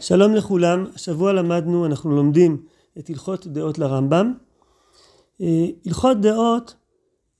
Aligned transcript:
שלום 0.00 0.34
לכולם, 0.34 0.86
השבוע 0.94 1.32
למדנו, 1.32 1.86
אנחנו 1.86 2.16
לומדים 2.16 2.62
את 2.98 3.10
הלכות 3.10 3.46
דעות 3.46 3.78
לרמב"ם. 3.78 4.34
אה, 5.40 5.66
הלכות 5.86 6.20
דעות 6.20 6.74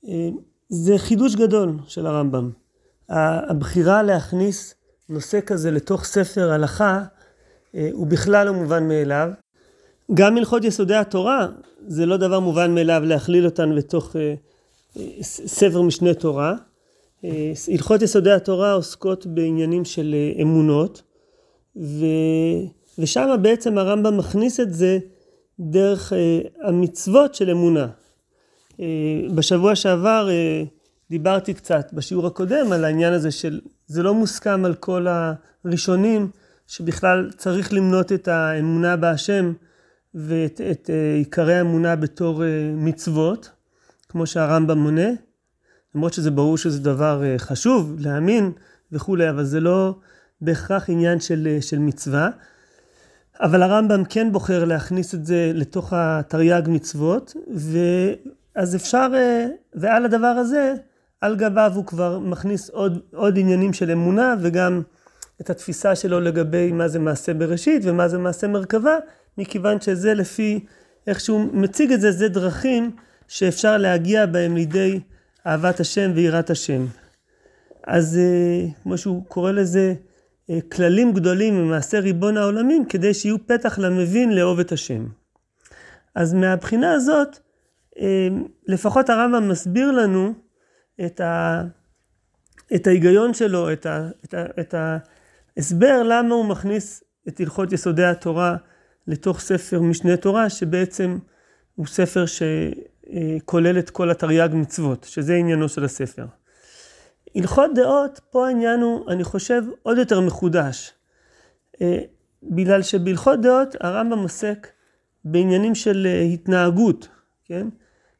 אה, 0.07 0.29
זה 0.69 0.97
חידוש 0.97 1.35
גדול 1.35 1.77
של 1.87 2.05
הרמב"ם. 2.05 2.51
הבחירה 3.09 4.03
להכניס 4.03 4.75
נושא 5.09 5.39
כזה 5.45 5.71
לתוך 5.71 6.03
ספר 6.03 6.51
הלכה 6.51 7.03
אה, 7.75 7.89
הוא 7.93 8.07
בכלל 8.07 8.47
לא 8.47 8.53
מובן 8.53 8.87
מאליו. 8.87 9.29
גם 10.13 10.37
הלכות 10.37 10.63
יסודי 10.63 10.95
התורה 10.95 11.47
זה 11.87 12.05
לא 12.05 12.17
דבר 12.17 12.39
מובן 12.39 12.75
מאליו 12.75 13.01
להכליל 13.05 13.45
אותן 13.45 13.75
בתוך 13.75 14.15
ספר 15.21 15.81
משנה 15.81 16.13
תורה. 16.13 16.55
הלכות 17.71 18.01
יסודי 18.01 18.31
התורה 18.31 18.73
עוסקות 18.73 19.25
בעניינים 19.25 19.85
של 19.85 20.15
אמונות. 20.41 21.01
ו... 21.75 22.05
ושם 22.99 23.35
בעצם 23.41 23.77
הרמב"ם 23.77 24.17
מכניס 24.17 24.59
את 24.59 24.73
זה 24.73 24.99
דרך 25.59 26.13
אה, 26.13 26.39
המצוות 26.63 27.35
של 27.35 27.49
אמונה. 27.49 27.87
אה, 28.79 28.85
בשבוע 29.35 29.75
שעבר 29.75 30.29
אה, 30.29 30.63
דיברתי 31.09 31.53
קצת 31.53 31.93
בשיעור 31.93 32.27
הקודם 32.27 32.71
על 32.71 32.85
העניין 32.85 33.13
הזה 33.13 33.31
של 33.31 33.61
זה 33.87 34.03
לא 34.03 34.13
מוסכם 34.13 34.65
על 34.65 34.73
כל 34.75 35.07
הראשונים 35.65 36.29
שבכלל 36.67 37.31
צריך 37.37 37.73
למנות 37.73 38.11
את 38.11 38.27
האמונה 38.27 38.97
בהשם 38.97 39.53
ואת 40.13 40.61
את, 40.71 40.89
אה, 40.89 41.15
עיקרי 41.15 41.53
האמונה 41.53 41.95
בתור 41.95 42.43
אה, 42.43 42.71
מצוות, 42.75 43.51
כמו 44.09 44.25
שהרמב"ם 44.25 44.77
מונה, 44.77 45.09
למרות 45.95 46.13
שזה 46.13 46.31
ברור 46.31 46.57
שזה 46.57 46.79
דבר 46.79 47.23
אה, 47.23 47.35
חשוב 47.37 47.95
להאמין 47.99 48.51
וכולי, 48.91 49.29
אבל 49.29 49.43
זה 49.43 49.59
לא... 49.59 49.95
בהכרח 50.41 50.89
עניין 50.89 51.19
של, 51.19 51.47
אה, 51.51 51.61
של 51.61 51.79
מצווה, 51.79 52.29
אבל 53.41 53.63
הרמב"ם 53.63 54.03
כן 54.09 54.31
בוחר 54.31 54.65
להכניס 54.65 55.15
את 55.15 55.25
זה 55.25 55.51
לתוך 55.53 55.93
התרי"ג 55.95 56.61
מצוות, 56.67 57.33
ואז 57.47 58.75
אפשר, 58.75 59.07
אה, 59.15 59.47
ועל 59.73 60.05
הדבר 60.05 60.27
הזה, 60.27 60.73
על 61.21 61.35
גביו 61.35 61.71
הוא 61.75 61.85
כבר 61.85 62.19
מכניס 62.19 62.69
עוד, 62.69 62.99
עוד 63.13 63.39
עניינים 63.39 63.73
של 63.73 63.91
אמונה, 63.91 64.35
וגם 64.41 64.81
את 65.41 65.49
התפיסה 65.49 65.95
שלו 65.95 66.19
לגבי 66.19 66.71
מה 66.71 66.87
זה 66.87 66.99
מעשה 66.99 67.33
בראשית 67.33 67.81
ומה 67.85 68.07
זה 68.07 68.17
מעשה 68.17 68.47
מרכבה, 68.47 68.97
מכיוון 69.37 69.81
שזה 69.81 70.13
לפי 70.13 70.65
איך 71.07 71.19
שהוא 71.19 71.53
מציג 71.53 71.91
את 71.91 72.01
זה, 72.01 72.11
זה 72.11 72.29
דרכים 72.29 72.91
שאפשר 73.27 73.77
להגיע 73.77 74.25
בהם 74.25 74.55
לידי 74.55 74.99
אהבת 75.47 75.79
השם 75.79 76.11
ויראת 76.15 76.49
השם. 76.49 76.85
אז 77.87 78.17
אה, 78.17 78.67
כמו 78.83 78.97
שהוא 78.97 79.25
קורא 79.27 79.51
לזה, 79.51 79.93
כללים 80.71 81.13
גדולים 81.13 81.55
ממעשה 81.55 81.99
ריבון 81.99 82.37
העולמים 82.37 82.85
כדי 82.85 83.13
שיהיו 83.13 83.47
פתח 83.47 83.79
למבין 83.79 84.35
לאהוב 84.35 84.59
את 84.59 84.71
השם. 84.71 85.05
אז 86.15 86.33
מהבחינה 86.33 86.93
הזאת, 86.93 87.39
אה, 87.99 88.27
לפחות 88.67 89.09
הרמב"ם 89.09 89.49
מסביר 89.49 89.91
לנו 89.91 90.33
את, 91.05 91.19
ה, 91.19 91.63
את 92.75 92.87
ההיגיון 92.87 93.33
שלו, 93.33 93.73
את, 93.73 93.85
ה, 93.85 94.09
את, 94.25 94.33
ה, 94.33 94.45
את 94.59 94.75
ההסבר 95.57 96.03
למה 96.03 96.35
הוא 96.35 96.45
מכניס 96.45 97.03
את 97.27 97.39
הלכות 97.39 97.73
יסודי 97.73 98.05
התורה 98.05 98.55
לתוך 99.07 99.39
ספר 99.39 99.81
משנה 99.81 100.17
תורה, 100.17 100.49
שבעצם 100.49 101.17
הוא 101.75 101.87
ספר 101.87 102.25
שכולל 102.25 103.79
את 103.79 103.89
כל 103.89 104.11
התרי"ג 104.11 104.49
מצוות, 104.53 105.03
שזה 105.03 105.35
עניינו 105.35 105.69
של 105.69 105.83
הספר. 105.83 106.25
הלכות 107.35 107.71
דעות, 107.75 108.19
פה 108.29 108.47
העניין 108.47 108.79
הוא, 108.79 109.11
אני 109.11 109.23
חושב, 109.23 109.63
עוד 109.83 109.97
יותר 109.97 110.19
מחודש. 110.19 110.93
אה, 111.81 111.99
בגלל 112.43 112.81
שבהלכות 112.81 113.41
דעות 113.41 113.75
הרמב"ם 113.79 114.19
עוסק 114.19 114.67
בעניינים 115.25 115.75
של 115.75 116.07
אה, 116.09 116.21
התנהגות, 116.21 117.07
כן? 117.45 117.67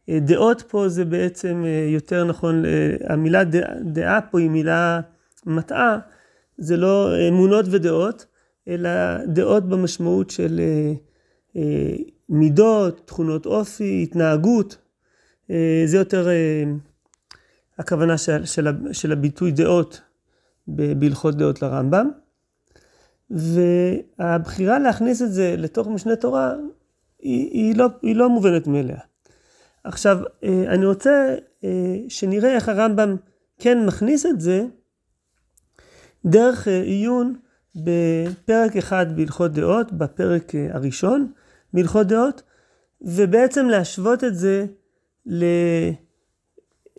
אה, 0.10 0.20
דעות 0.20 0.64
פה 0.68 0.90
זה 0.90 1.06
בעצם 1.06 1.64
יותר 1.88 2.24
נכון, 2.24 2.64
המילה 3.10 3.44
דעה, 3.82 4.22
פה 4.22 4.40
היא 4.40 4.50
מילה 4.50 5.02
מטעה, 5.46 6.00
זה 6.58 6.78
לא 6.78 7.10
אמונות 7.30 7.66
ודעות, 7.72 8.26
אלא 8.68 8.90
דעות 9.26 9.70
במשמעות 9.70 10.30
של 10.30 10.62
מידות, 12.30 13.02
תכונות 13.06 13.46
אופי, 13.46 14.04
התנהגות. 14.04 14.78
זה 15.86 15.98
יותר 15.98 16.28
הכוונה 17.82 18.18
של, 18.18 18.46
של, 18.46 18.68
של 18.92 19.12
הביטוי 19.12 19.52
דעות 19.52 20.02
בהלכות 20.68 21.36
דעות 21.36 21.62
לרמב"ם. 21.62 22.10
והבחירה 23.30 24.80
להכניס 24.80 25.22
את 25.22 25.32
זה 25.32 25.56
לתוך 25.58 25.88
משנה 25.88 26.16
תורה 26.16 26.54
היא, 27.20 27.50
היא, 27.52 27.76
לא, 27.76 27.88
היא 28.02 28.16
לא 28.16 28.30
מובנת 28.30 28.68
מאליה. 28.68 29.00
עכשיו, 29.84 30.20
אה, 30.44 30.64
אני 30.68 30.86
רוצה 30.86 31.36
אה, 31.64 31.98
שנראה 32.10 32.56
איך 32.56 32.70
הרמב"ם 32.70 33.16
כן 33.60 33.86
מכניס 33.86 34.26
את 34.26 34.42
זה 34.42 34.66
דרך 36.26 36.68
אה, 36.68 36.82
עיון 36.82 37.36
בפרק 37.76 38.78
אחד 38.78 39.16
בהלכות 39.16 39.52
דעות, 39.52 39.92
בפרק 39.92 40.52
הראשון 40.70 41.32
בהלכות 41.74 42.08
דעות, 42.08 42.42
ובעצם 43.02 43.66
להשוות 43.66 44.24
את 44.24 44.36
זה 44.36 44.66
ל... 45.26 45.44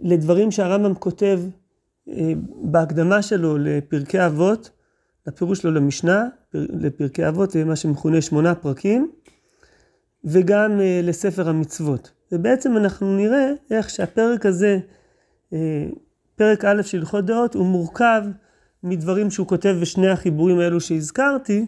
לדברים 0.02 0.50
שהרמב"ם 0.50 0.94
כותב 0.94 1.40
אה, 2.08 2.32
בהקדמה 2.62 3.22
שלו 3.22 3.58
לפרקי 3.58 4.26
אבות, 4.26 4.70
לפירוש 5.26 5.58
שלו 5.58 5.70
למשנה, 5.70 6.26
לפרקי 6.54 7.28
אבות, 7.28 7.50
זה 7.50 7.64
מה 7.64 7.76
שמכונה 7.76 8.20
שמונה 8.20 8.54
פרקים, 8.54 9.10
וגם 10.24 10.80
אה, 10.80 11.00
לספר 11.02 11.48
המצוות. 11.48 12.12
ובעצם 12.32 12.76
אנחנו 12.76 13.16
נראה 13.16 13.50
איך 13.70 13.90
שהפרק 13.90 14.46
הזה, 14.46 14.78
אה, 15.52 15.86
פרק 16.36 16.64
א' 16.64 16.82
של 16.82 16.98
הלכות 16.98 17.26
דעות, 17.26 17.54
הוא 17.54 17.66
מורכב 17.66 18.22
מדברים 18.82 19.30
שהוא 19.30 19.46
כותב 19.46 19.76
בשני 19.80 20.10
החיבורים 20.10 20.58
האלו 20.58 20.80
שהזכרתי, 20.80 21.66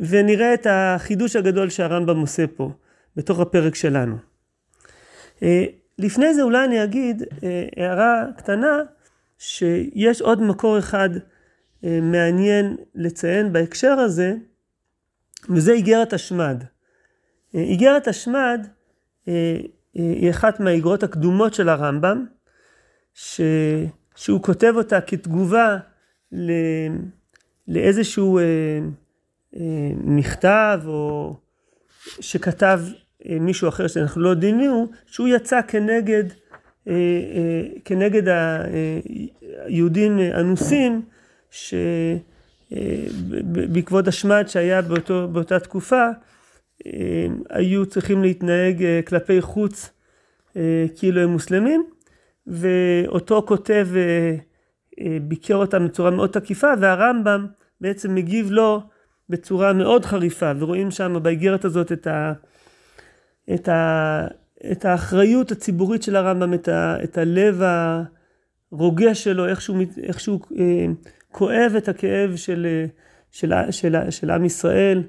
ונראה 0.00 0.54
את 0.54 0.66
החידוש 0.70 1.36
הגדול 1.36 1.70
שהרמב"ם 1.70 2.20
עושה 2.20 2.46
פה, 2.46 2.70
בתוך 3.16 3.40
הפרק 3.40 3.74
שלנו. 3.74 4.16
לפני 5.98 6.34
זה 6.34 6.42
אולי 6.42 6.64
אני 6.64 6.84
אגיד 6.84 7.22
אה, 7.42 7.66
הערה 7.76 8.24
קטנה, 8.36 8.82
שיש 9.38 10.20
עוד 10.22 10.42
מקור 10.42 10.78
אחד 10.78 11.10
אה, 11.84 11.98
מעניין 12.02 12.76
לציין 12.94 13.52
בהקשר 13.52 13.92
הזה, 13.92 14.34
וזה 15.50 15.72
איגרת 15.72 16.12
השמד. 16.12 16.64
אה, 17.54 17.60
איגרת 17.60 18.08
השמד 18.08 18.66
היא 19.94 20.30
אחת 20.30 20.60
מהאיגרות 20.60 21.02
הקדומות 21.02 21.54
של 21.54 21.68
הרמב"ם, 21.68 22.26
ש... 23.14 23.40
שהוא 24.16 24.42
כותב 24.42 24.72
אותה 24.76 25.00
כתגובה 25.00 25.78
ל... 26.32 26.50
לאיזשהו 27.68 28.40
מכתב 30.04 30.80
או 30.86 31.36
שכתב 32.20 32.80
אה, 32.84 32.92
מישהו 33.26 33.68
אחר 33.68 33.86
שאנחנו 33.86 34.20
לא 34.20 34.28
יודעים 34.28 34.58
מי 34.58 34.66
הוא, 34.66 34.88
שהוא 35.06 35.28
יצא 35.28 35.60
כנגד, 35.68 36.24
אה, 36.88 36.92
אה, 36.92 37.62
כנגד 37.84 38.22
היהודים 39.64 40.18
אנוסים, 40.18 41.02
שבעקבות 42.70 44.08
השמד 44.08 44.44
שהיה 44.48 44.82
באותו, 44.82 45.28
באותה 45.28 45.60
תקופה, 45.60 46.08
היו 47.50 47.86
צריכים 47.86 48.22
להתנהג 48.22 48.84
כלפי 49.06 49.40
חוץ 49.40 49.90
כאילו 50.96 51.20
הם 51.20 51.28
מוסלמים, 51.28 51.84
ואותו 52.46 53.42
כותב 53.46 53.88
ביקר 55.22 55.56
אותם 55.56 55.86
בצורה 55.86 56.10
מאוד 56.10 56.30
תקיפה, 56.30 56.72
והרמב"ם 56.80 57.46
בעצם 57.80 58.14
מגיב 58.14 58.50
לו 58.50 58.82
בצורה 59.28 59.72
מאוד 59.72 60.04
חריפה, 60.04 60.52
ורואים 60.58 60.90
שם 60.90 61.16
באיגרת 61.22 61.64
הזאת 61.64 61.92
את 61.92 62.06
ה... 62.06 62.32
את, 63.54 63.68
ה, 63.68 64.26
את 64.72 64.84
האחריות 64.84 65.52
הציבורית 65.52 66.02
של 66.02 66.16
הרמב"ם, 66.16 66.54
את, 66.54 66.68
ה, 66.68 66.96
את 67.04 67.18
הלב 67.18 67.62
הרוגש 68.72 69.24
שלו, 69.24 69.48
איך 69.48 69.60
שהוא, 69.60 69.78
איך 70.02 70.20
שהוא 70.20 70.40
אה, 70.58 70.86
כואב 71.32 71.72
את 71.76 71.88
הכאב 71.88 72.36
של, 72.36 72.66
של, 73.30 73.52
של, 73.70 73.70
של, 73.70 74.10
של 74.10 74.30
עם 74.30 74.44
ישראל, 74.44 75.02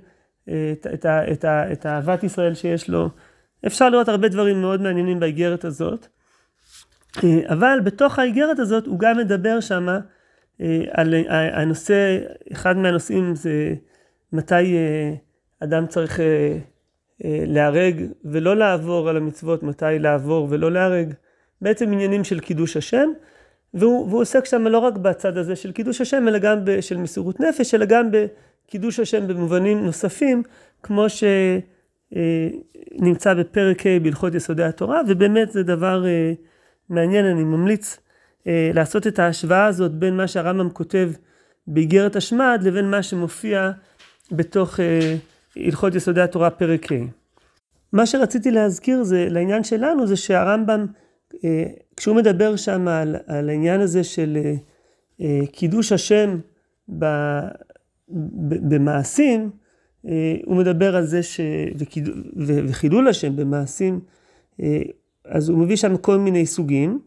את, 0.44 0.88
את, 0.94 1.06
את, 1.06 1.45
את 1.45 1.86
אהבת 1.86 2.24
ישראל 2.24 2.53
שיש 2.53 2.89
לו. 2.89 3.09
אפשר 3.68 3.89
לראות 3.89 4.09
הרבה 4.09 4.27
דברים 4.27 4.62
מאוד 4.62 4.81
מעניינים 4.81 5.19
באיגרת 5.19 5.65
הזאת. 5.65 6.07
אה, 7.24 7.39
אבל 7.50 7.80
בתוך 7.83 8.19
האיגרת 8.19 8.59
הזאת 8.59 8.88
הוא 8.88 9.00
גם 9.00 9.18
מדבר 9.18 9.59
שם 9.59 9.88
אה, 10.62 10.81
על 10.92 11.13
הנושא, 11.30 12.18
אחד 12.51 12.77
מהנושאים 12.77 13.35
זה 13.35 13.74
מתי 14.33 14.75
אה, 14.75 15.13
אדם 15.59 15.88
צריך 15.88 16.19
אה, 16.19 16.57
להרג 17.24 18.06
ולא 18.25 18.56
לעבור 18.56 19.10
על 19.10 19.18
המצוות, 19.18 19.63
מתי 19.63 19.86
לעבור 20.00 20.48
ולא 20.50 20.71
להרג, 20.71 21.13
בעצם 21.62 21.92
עניינים 21.94 22.24
של 22.24 22.39
קידוש 22.39 22.77
השם, 22.77 23.10
והוא, 23.74 24.07
והוא 24.10 24.21
עוסק 24.21 24.45
שם 24.45 24.68
לא 24.68 24.77
רק 24.77 24.98
בצד 24.98 25.38
הזה 25.38 25.56
של 25.56 25.71
קידוש 25.71 26.01
השם, 26.01 26.27
אלא 26.27 26.38
גם 26.38 26.57
של 26.81 26.98
מסירות 26.98 27.39
נפש, 27.39 27.74
אלא 27.74 27.86
גם 27.86 28.10
קידוש 28.68 29.00
השם 29.00 29.27
במובנים 29.27 29.86
נוספים, 29.86 30.44
כמו 30.83 31.06
שנמצא 33.00 33.33
בפרק 33.33 33.86
ה' 33.86 34.00
בהלכות 34.00 34.36
יסודי 34.36 34.63
התורה, 34.63 35.01
ובאמת 35.07 35.51
זה 35.51 35.63
דבר 35.63 36.06
מעניין, 36.89 37.25
אני 37.25 37.44
ממליץ 37.44 38.00
לעשות 38.45 39.07
את 39.07 39.19
ההשוואה 39.19 39.66
הזאת 39.66 39.92
בין 39.92 40.18
מה 40.18 40.27
שהרמב"ם 40.27 40.69
כותב 40.69 41.12
באיגרת 41.68 42.16
השמד 42.16 42.62
לבין 42.63 42.92
מה 42.92 43.04
שמופיע 43.04 43.71
בתוך 44.31 44.80
הלכות 45.55 45.95
יסודי 45.95 46.21
התורה 46.21 46.49
פרק 46.49 46.91
ה'. 46.91 46.95
מה 47.93 48.05
שרציתי 48.05 48.51
להזכיר 48.51 49.03
זה, 49.03 49.27
לעניין 49.29 49.63
שלנו, 49.63 50.07
זה 50.07 50.15
שהרמב"ם, 50.15 50.85
כשהוא 51.97 52.15
מדבר 52.15 52.55
שם 52.55 52.87
על, 52.87 53.15
על 53.27 53.49
העניין 53.49 53.81
הזה 53.81 54.03
של 54.03 54.37
קידוש 55.51 55.91
השם 55.91 56.39
ב, 56.99 57.05
ב, 58.47 58.73
במעשים, 58.73 59.49
הוא 60.45 60.55
מדבר 60.57 60.95
על 60.95 61.05
זה 61.05 61.23
ש... 61.23 61.39
וחילול 62.67 63.07
השם 63.07 63.35
במעשים, 63.35 63.99
אז 65.25 65.49
הוא 65.49 65.57
מביא 65.57 65.75
שם 65.75 65.97
כל 65.97 66.17
מיני 66.17 66.45
סוגים, 66.45 66.99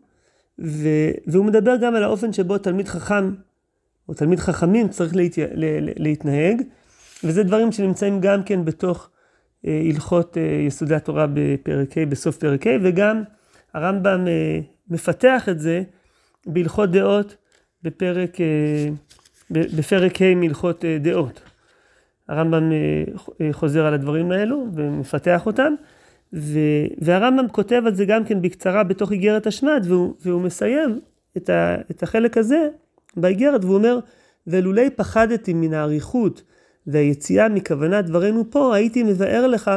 ו, 0.65 0.89
והוא 1.27 1.45
מדבר 1.45 1.77
גם 1.77 1.95
על 1.95 2.03
האופן 2.03 2.33
שבו 2.33 2.59
תלמיד 2.59 2.89
חכם, 2.89 3.35
או 4.09 4.15
תלמיד 4.15 4.41
חכמים 4.41 4.89
צריך 4.89 5.17
להת, 5.17 5.35
להתנהג, 5.97 6.63
וזה 7.25 7.43
דברים 7.43 7.73
שנמצאים 7.73 8.21
גם 8.21 8.43
כן 8.43 8.65
בתוך 8.65 9.11
הלכות 9.65 10.37
יסודי 10.67 10.95
התורה 10.95 11.27
בפרק 11.35 11.99
ה', 11.99 12.07
בסוף 12.07 12.37
פרק 12.37 12.67
ה', 12.67 12.71
וגם 12.83 13.23
הרמב"ם 13.75 14.27
מפתח 14.89 15.49
את 15.49 15.61
זה 15.61 15.83
בהלכות 16.47 16.91
דעות 16.91 17.37
בפרק, 17.83 18.37
בפרק 19.51 20.23
ה' 20.23 20.35
מהלכות 20.35 20.85
דעות. 21.01 21.43
הרמב"ם 22.29 22.73
חוזר 23.53 23.87
על 23.87 23.95
הדברים 23.95 24.33
האלו 24.33 24.67
ומפתח 24.75 25.47
אותם, 25.47 25.75
והרמב"ם 27.03 27.49
כותב 27.49 27.83
על 27.87 27.95
זה 27.95 28.05
גם 28.05 28.25
כן 28.25 28.43
בקצרה 28.43 28.85
בתוך 28.85 29.13
איגרת 29.13 29.47
השמד, 29.47 29.85
והוא, 29.89 30.15
והוא 30.21 30.43
מסיים 30.43 31.01
את 31.91 32.03
החלק 32.03 32.37
הזה 32.37 32.69
באיגרת, 33.17 33.65
והוא 33.65 33.75
אומר, 33.75 33.99
ולולי 34.47 34.91
פחדתי 34.91 35.53
מן 35.55 35.75
האריכות 35.75 36.43
והיציאה 36.87 37.49
מכוונת 37.49 38.05
דברינו 38.05 38.51
פה, 38.51 38.75
הייתי 38.75 39.03
מבאר 39.03 39.47
לך 39.47 39.71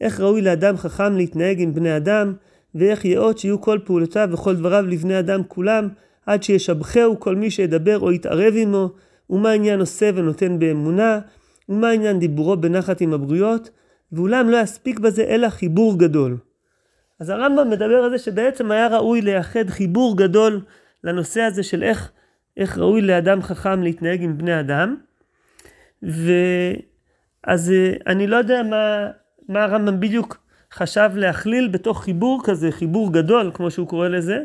איך 0.00 0.20
ראוי 0.20 0.42
לאדם 0.42 0.76
חכם 0.76 1.16
להתנהג 1.16 1.60
עם 1.60 1.74
בני 1.74 1.96
אדם, 1.96 2.32
ואיך 2.74 3.04
יאות 3.04 3.38
שיהיו 3.38 3.60
כל 3.60 3.78
פעולותיו 3.84 4.28
וכל 4.32 4.56
דבריו 4.56 4.86
לבני 4.86 5.18
אדם 5.18 5.40
כולם, 5.48 5.88
עד 6.26 6.42
שישבחהו 6.42 7.20
כל 7.20 7.36
מי 7.36 7.50
שידבר 7.50 7.98
או 7.98 8.12
יתערב 8.12 8.54
עמו, 8.56 8.90
ומה 9.30 9.50
עניין 9.50 9.80
עושה 9.80 10.10
ונותן 10.14 10.58
באמונה, 10.58 11.20
ומה 11.68 11.90
עניין 11.90 12.18
דיבורו 12.18 12.56
בנחת 12.56 13.00
עם 13.00 13.14
הבריות, 13.14 13.70
ואולם 14.12 14.50
לא 14.50 14.56
יספיק 14.56 14.98
בזה 14.98 15.24
אלא 15.24 15.48
חיבור 15.48 15.98
גדול. 15.98 16.36
אז 17.20 17.30
הרמב"ם 17.30 17.70
מדבר 17.70 18.04
על 18.04 18.10
זה 18.10 18.18
שבעצם 18.18 18.70
היה 18.70 18.88
ראוי 18.88 19.20
לייחד 19.20 19.68
חיבור 19.68 20.16
גדול 20.16 20.60
לנושא 21.04 21.40
הזה 21.40 21.62
של 21.62 21.82
איך, 21.82 22.10
איך 22.56 22.78
ראוי 22.78 23.02
לאדם 23.02 23.42
חכם 23.42 23.82
להתנהג 23.82 24.22
עם 24.22 24.38
בני 24.38 24.60
אדם. 24.60 24.96
ואז 26.02 27.70
אה, 27.70 27.92
אני 28.06 28.26
לא 28.26 28.36
יודע 28.36 28.62
מה, 28.62 29.10
מה 29.48 29.64
הרמב"ם 29.64 30.00
בדיוק 30.00 30.36
חשב 30.72 31.10
להכליל 31.14 31.68
בתוך 31.68 32.04
חיבור 32.04 32.40
כזה, 32.44 32.70
חיבור 32.72 33.12
גדול, 33.12 33.50
כמו 33.54 33.70
שהוא 33.70 33.88
קורא 33.88 34.08
לזה. 34.08 34.38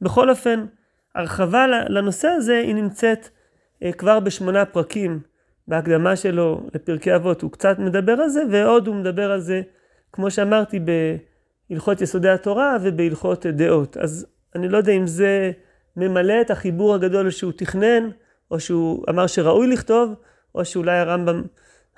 בכל 0.00 0.30
אופן, 0.30 0.66
הרחבה 1.14 1.66
לנושא 1.66 2.28
הזה 2.28 2.58
היא 2.58 2.74
נמצאת 2.74 3.28
אה, 3.82 3.92
כבר 3.92 4.20
בשמונה 4.20 4.64
פרקים 4.64 5.20
בהקדמה 5.68 6.16
שלו 6.16 6.60
לפרקי 6.74 7.14
אבות, 7.14 7.42
הוא 7.42 7.50
קצת 7.50 7.78
מדבר 7.78 8.12
על 8.12 8.28
זה, 8.28 8.42
ועוד 8.50 8.86
הוא 8.86 8.96
מדבר 8.96 9.32
על 9.32 9.40
זה, 9.40 9.62
כמו 10.12 10.30
שאמרתי, 10.30 10.80
בהלכות 11.70 12.00
יסודי 12.00 12.28
התורה 12.28 12.76
ובהלכות 12.82 13.46
דעות. 13.46 13.96
אז 13.96 14.26
אני 14.54 14.68
לא 14.68 14.76
יודע 14.76 14.92
אם 14.92 15.06
זה 15.06 15.52
ממלא 15.96 16.40
את 16.40 16.50
החיבור 16.50 16.94
הגדול 16.94 17.30
שהוא 17.30 17.52
תכנן, 17.56 18.10
או 18.50 18.60
שהוא 18.60 19.04
אמר 19.10 19.26
שראוי 19.26 19.66
לכתוב, 19.66 20.14
או 20.54 20.64
שאולי 20.64 20.98
הרמב"ם 20.98 21.42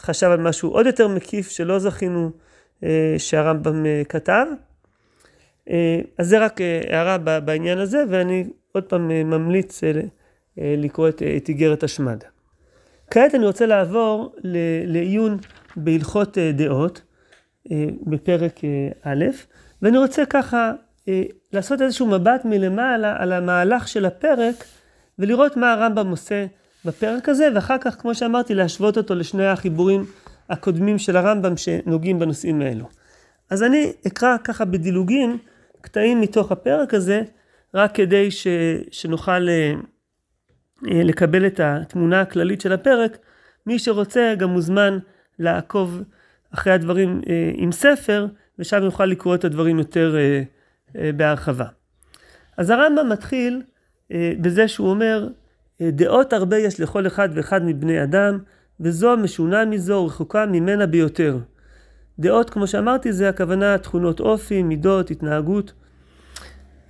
חשב 0.00 0.26
על 0.26 0.40
משהו 0.40 0.70
עוד 0.70 0.86
יותר 0.86 1.08
מקיף 1.08 1.50
שלא 1.50 1.78
זכינו 1.78 2.30
אה, 2.84 3.14
שהרמב"ם 3.18 3.86
אה, 3.86 4.02
כתב. 4.08 4.46
אה, 5.70 6.00
אז 6.18 6.28
זה 6.28 6.44
רק 6.44 6.60
הערה 6.60 7.18
בעניין 7.18 7.78
הזה, 7.78 8.04
ואני 8.08 8.44
עוד 8.72 8.84
פעם 8.84 9.08
ממליץ 9.08 9.80
לקרוא 10.56 11.08
את, 11.08 11.22
איגרת 11.48 11.82
השמד. 11.82 12.24
כעת 13.10 13.34
אני 13.34 13.46
רוצה 13.46 13.66
לעבור 13.66 14.34
לעיון 14.84 15.38
בהלכות 15.76 16.38
דעות 16.38 17.02
בפרק 18.06 18.60
א', 19.02 19.24
ואני 19.82 19.98
רוצה 19.98 20.26
ככה 20.26 20.72
לעשות 21.52 21.82
איזשהו 21.82 22.06
מבט 22.06 22.44
מלמעלה 22.44 23.16
על 23.18 23.32
המהלך 23.32 23.88
של 23.88 24.04
הפרק 24.04 24.64
ולראות 25.18 25.56
מה 25.56 25.72
הרמב"ם 25.72 26.10
עושה 26.10 26.46
בפרק 26.84 27.28
הזה, 27.28 27.48
ואחר 27.54 27.76
כך, 27.80 27.94
כמו 28.00 28.14
שאמרתי, 28.14 28.54
להשוות 28.54 28.96
אותו 28.96 29.14
לשני 29.14 29.46
החיבורים 29.46 30.04
הקודמים 30.50 30.98
של 30.98 31.16
הרמב"ם 31.16 31.56
שנוגעים 31.56 32.18
בנושאים 32.18 32.60
האלו. 32.60 32.84
אז 33.50 33.62
אני 33.62 33.92
אקרא 34.06 34.36
ככה 34.44 34.64
בדילוגים 34.64 35.38
קטעים 35.80 36.20
מתוך 36.20 36.52
הפרק 36.52 36.94
הזה, 36.94 37.22
רק 37.74 37.94
כדי 37.94 38.30
ש, 38.30 38.46
שנוכל 38.90 39.48
אה, 39.48 39.72
לקבל 40.86 41.46
את 41.46 41.60
התמונה 41.60 42.20
הכללית 42.20 42.60
של 42.60 42.72
הפרק. 42.72 43.18
מי 43.66 43.78
שרוצה 43.78 44.34
גם 44.38 44.50
מוזמן 44.50 44.98
לעקוב 45.38 46.02
אחרי 46.54 46.72
הדברים 46.72 47.20
אה, 47.28 47.50
עם 47.54 47.72
ספר, 47.72 48.26
ושם 48.58 48.82
יוכל 48.82 49.06
לקרוא 49.06 49.34
את 49.34 49.44
הדברים 49.44 49.78
יותר 49.78 50.16
אה, 50.16 50.42
בהרחבה. 51.16 51.66
אז 52.56 52.70
הרמב"ם 52.70 53.08
מתחיל 53.08 53.62
בזה 54.40 54.68
שהוא 54.68 54.90
אומר, 54.90 55.28
דעות 55.90 56.32
הרבה 56.32 56.58
יש 56.58 56.80
לכל 56.80 57.06
אחד 57.06 57.28
ואחד 57.34 57.64
מבני 57.64 58.02
אדם, 58.02 58.38
וזו 58.80 59.16
משונה 59.16 59.64
מזו 59.64 59.94
ורחוקה 59.94 60.46
ממנה 60.46 60.86
ביותר. 60.86 61.38
דעות, 62.18 62.50
כמו 62.50 62.66
שאמרתי, 62.66 63.12
זה 63.12 63.28
הכוונה 63.28 63.78
תכונות 63.78 64.20
אופי, 64.20 64.62
מידות, 64.62 65.10
התנהגות. 65.10 65.72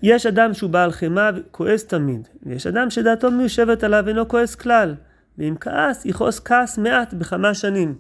יש 0.03 0.27
אדם 0.27 0.55
שהוא 0.55 0.71
בעל 0.71 0.93
חמאה 0.93 1.31
וכועס 1.37 1.87
תמיד, 1.87 2.29
ויש 2.43 2.67
אדם 2.67 2.91
שדעתו 2.91 3.31
מיושבת 3.31 3.85
עליו 3.85 4.09
אינו 4.09 4.29
כועס 4.29 4.55
כלל, 4.55 4.95
ואם 5.39 5.55
כעס, 5.61 6.07
יכעוס 6.07 6.41
כעס 6.41 6.79
מעט 6.79 7.15
בכמה 7.15 7.55
שנים. 7.55 7.95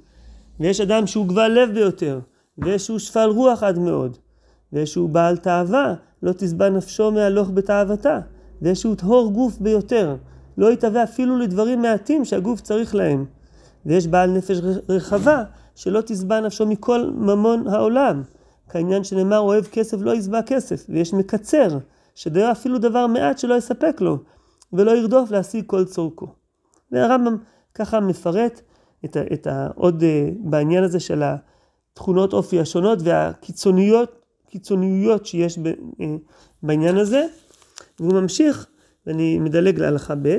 ויש 0.60 0.80
אדם 0.80 1.06
שהוא 1.06 1.28
גבל 1.28 1.48
לב 1.48 1.74
ביותר, 1.74 2.20
ויש 2.58 2.86
שהוא 2.86 2.98
שפל 2.98 3.28
רוח 3.28 3.62
עד 3.62 3.78
מאוד, 3.78 4.18
ויש 4.72 4.92
שהוא 4.92 5.08
בעל 5.08 5.36
תאווה, 5.36 5.94
לא 6.22 6.32
תשבע 6.32 6.70
נפשו 6.70 7.10
מהלוך 7.10 7.50
בתאוותה, 7.54 8.20
ויש 8.62 8.80
שהוא 8.80 8.94
טהור 8.94 9.32
גוף 9.32 9.58
ביותר, 9.58 10.16
לא 10.58 10.72
יתהווה 10.72 11.04
אפילו 11.04 11.36
לדברים 11.36 11.82
מעטים 11.82 12.24
שהגוף 12.24 12.60
צריך 12.60 12.94
להם. 12.94 13.24
ויש 13.86 14.06
בעל 14.06 14.30
נפש 14.30 14.58
רחבה, 14.88 15.44
שלא 15.74 16.00
תשבע 16.00 16.40
נפשו 16.40 16.66
מכל 16.66 17.10
ממון 17.14 17.68
העולם. 17.68 18.22
כעניין 18.68 19.04
שנאמר 19.04 19.38
אוהב 19.38 19.64
כסף 19.64 19.96
לא 20.00 20.14
ישבע 20.14 20.42
כסף, 20.42 20.86
ויש 20.88 21.14
מקצר, 21.14 21.78
שדירה 22.14 22.52
אפילו 22.52 22.78
דבר 22.78 23.06
מעט 23.06 23.38
שלא 23.38 23.54
יספק 23.54 24.00
לו, 24.00 24.18
ולא 24.72 24.90
ירדוף 24.90 25.30
להשיג 25.30 25.64
כל 25.66 25.84
צורכו. 25.84 26.26
והרמב"ם 26.92 27.36
ככה 27.74 28.00
מפרט 28.00 28.60
את, 29.04 29.16
את 29.32 29.46
ה, 29.46 29.68
עוד 29.74 30.02
uh, 30.02 30.04
בעניין 30.38 30.84
הזה 30.84 31.00
של 31.00 31.22
התכונות 31.22 32.32
אופי 32.32 32.60
השונות 32.60 32.98
והקיצוניות 33.02 34.18
קיצוניויות 34.50 35.26
שיש 35.26 35.58
ב, 35.58 35.66
uh, 35.68 36.02
בעניין 36.62 36.96
הזה, 36.96 37.26
והוא 38.00 38.12
ממשיך, 38.12 38.66
ואני 39.06 39.38
מדלג 39.38 39.78
להלכה 39.78 40.14
ב', 40.22 40.38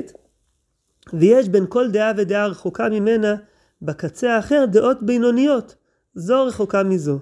ויש 1.12 1.48
בין 1.48 1.64
כל 1.68 1.90
דעה 1.90 2.12
ודעה 2.16 2.46
רחוקה 2.46 2.88
ממנה, 2.88 3.34
בקצה 3.82 4.36
האחר 4.36 4.64
דעות 4.72 5.02
בינוניות, 5.02 5.74
זו 6.14 6.46
רחוקה 6.46 6.82
מזו. 6.82 7.18